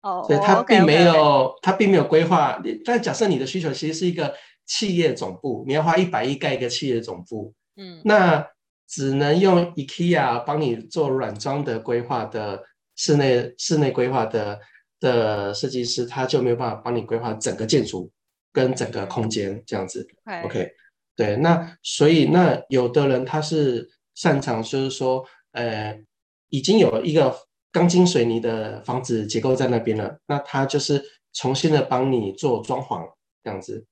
[0.01, 1.59] 哦，oh, 所以他并没有，oh, okay, okay.
[1.61, 2.63] 他并没有规划。
[2.85, 4.33] 但假设你的需求其实是一个
[4.65, 8.47] 企业总部，你要花一百亿盖一个企业总部，嗯，那
[8.87, 12.63] 只能用 IKEA 帮你做软装的规划的
[12.95, 14.61] 室内室内规划的
[15.01, 18.09] 的设计师，他就没有办法帮你规划整个建筑
[18.53, 20.07] 跟整个空间这样子。
[20.25, 20.45] Okay.
[20.45, 20.71] OK。
[21.17, 25.25] 对，那所以那有的人他是擅长，就是说，
[25.55, 25.99] 呃，
[26.51, 27.35] 已经有一个
[27.73, 31.03] 钢筋水泥的房子结构在那边了，那他就是
[31.33, 33.05] 重新的帮你做装潢
[33.43, 33.87] 这样子。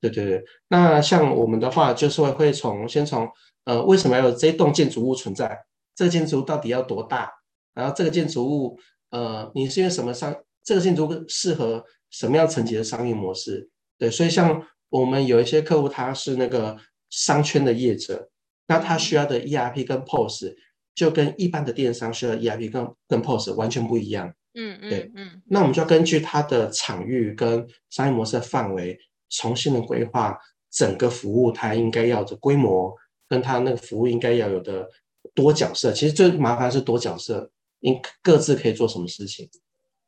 [0.00, 3.28] 对对对，那像我们的话，就是会会从先从
[3.64, 5.64] 呃，为什么要有这栋建筑物存在？
[5.94, 7.30] 这个建筑到底要多大？
[7.74, 8.78] 然后这个建筑物，
[9.10, 10.34] 呃，你是因为什么商？
[10.64, 13.68] 这个建筑适合什么样层级的商业模式？
[13.98, 14.66] 对，所以像。
[14.92, 16.76] 我们有一些客户，他是那个
[17.08, 18.28] 商圈的业者，
[18.66, 20.54] 那他需要的 ERP 跟 POS
[20.94, 24.34] 就跟一般的电商需要 EIP 跟跟 POS 完全不一样。
[24.54, 25.42] 嗯嗯，对，嗯。
[25.46, 28.98] 那我们就要根据它的场域跟商业模式的范围，
[29.30, 30.38] 重新的规划
[30.70, 32.94] 整个服务，它应该要的规模
[33.28, 34.86] 跟它那个服务应该要有的
[35.34, 35.90] 多角色。
[35.92, 39.48] 其实最麻烦是多角色，应各自可以做什么事情。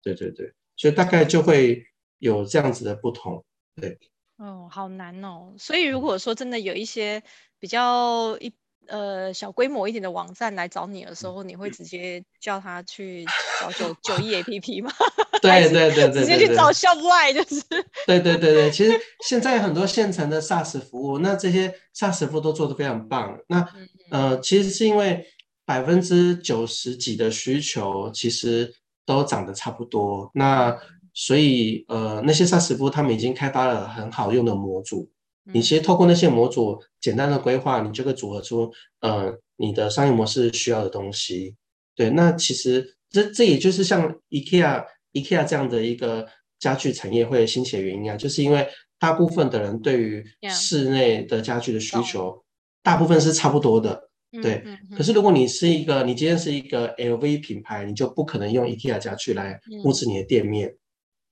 [0.03, 1.83] 对对对，所以大概就会
[2.19, 3.43] 有这样子的不同。
[3.81, 3.99] 对，
[4.37, 5.55] 哦，好难哦。
[5.57, 7.23] 所以如果说真的有一些
[7.59, 8.53] 比较一。
[8.89, 13.25] 呃，小规模一点的网站来找你的时候，你会直接叫他去
[13.61, 14.93] 找九九亿 APP 吗？
[15.43, 17.63] 对对对对，直接去找 Shopline 就是。
[18.07, 18.93] 对对对对，其实
[19.27, 23.39] 现在很多现成的 SaaS 服务，那这些 SaaS 服务都做得非常棒。
[23.49, 23.67] 那
[24.11, 25.27] 呃，其实是因为
[25.67, 28.73] 百分之九十几的需求其实
[29.05, 30.77] 都长得差不多，那
[31.13, 35.11] 所以呃，那些 SaaS 服务他们已经开发了很好用的模组。
[35.53, 41.55] 你其实透过那些模组简单的规划，你就可以组合出呃你的商业模式需要的东西。
[41.95, 46.27] 对，那其实这这也就是像 IKEA IKEA 这样的一个
[46.59, 48.67] 家具产业会兴起的原因啊，就是因为
[48.99, 52.43] 大部分的人对于室内的家具的需求，
[52.83, 54.09] 大部分是差不多的。
[54.43, 54.65] 对，
[54.97, 60.75] 可是如果你是一个，你今天是一个 LV 品牌，你就不可能用 IKEA 家具来布置你的店面。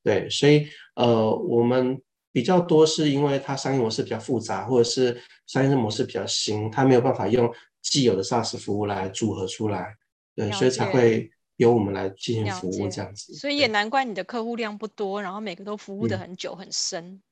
[0.04, 1.98] 对，所以呃我们。
[2.32, 7.52] 比较多是因为它商业模式比较复杂，或者是商业模式比较新，它没有办法用
[7.82, 9.94] 既有的 SaaS 服务来组合出来，
[10.34, 13.34] 对，所以才会由我们来进行服务这样子。
[13.34, 17.22] 所以也难怪你的客户量不多，然后每个都服务的很久、嗯、很深。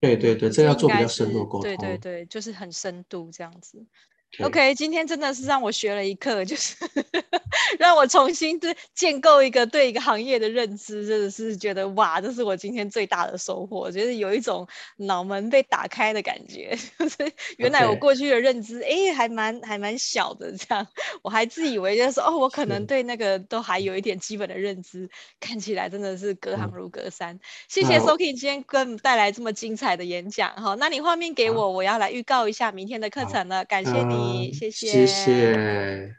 [0.00, 1.62] 对对对，这要做比较深入沟通。
[1.62, 3.84] 对对对，就是很深度这样子。
[4.40, 6.74] OK，今天真的是让我学了一课，就是
[7.78, 14.68] 让我重新的建构一个对一个行业的认知，真的是觉得哇，这是我今天最大的收获，就是有一种
[14.98, 16.76] 脑门被打开的感觉。
[16.98, 17.16] 就是
[17.56, 20.86] 原来我过去的认知，哎还蛮还蛮小的，这样。
[21.22, 25.08] 我还自以为就是说哦，我可能对那个都还有一点基本的认知，
[25.40, 27.34] 看起来真的是隔行如隔山。
[27.36, 34.25] 嗯、谢谢 Soking 今天给我们带来这么精彩的演讲哈，那你画面给我，我要来预告一下明天的课程了，感谢你。
[34.52, 36.16] 谢谢，谢谢。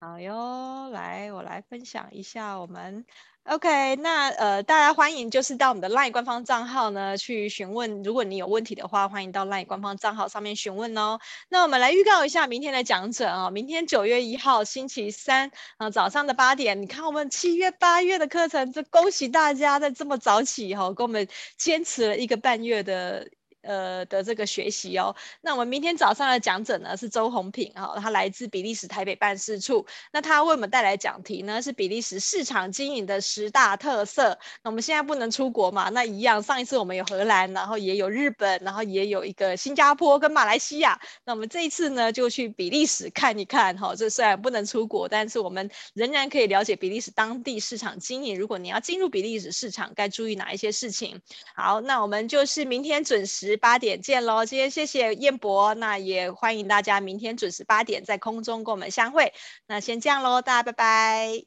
[0.00, 3.04] 好哟，来，我来分享一下我们。
[3.44, 11.18] OK，那呃，大家欢迎就是到我们的 LINE 官方账号呢去询问，如果你有问题的话，欢迎到 LINE 官方账号上面询问哦。
[11.48, 23.28] 那我们来预告一下明天的讲者啊，明天九月一号星期三啊早上的八点，你看我们七月八月的课程，这恭喜大家在这么早起哈，跟我们坚持了一个半月的。
[23.62, 34.38] 呃的这个学习哦，那我们明天早上的讲者呢是周红品哈，他来自比利时台北办事处，那他为我们带来讲题呢是比利时市场经营的十大特色。
[34.62, 48.38] 那我们现在不能出国嘛，那一样，上一次我们有荷兰，然后也有日本，然后也有一个新加坡跟马来西亚，那我们这一次呢就去比利时看一看哈，这虽然不能出国，但是我们仍然可以了解比利时当地市场经营。
[48.38, 51.20] 如果你要进入比利时市场，该注意哪一些事情？
[51.54, 53.51] 好，那我们就是明天准时。
[53.56, 54.44] 八点见喽！
[54.44, 59.32] 今天谢谢燕博，那也欢迎大家明天准时八点在空中跟我们相会。
[59.66, 61.44] 那先这样喽，大家拜拜。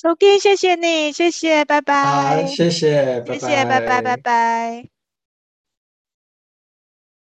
[0.00, 2.04] Soking，谢谢你，谢谢，拜拜。
[2.04, 4.97] 好，谢谢，谢谢，拜拜，拜拜。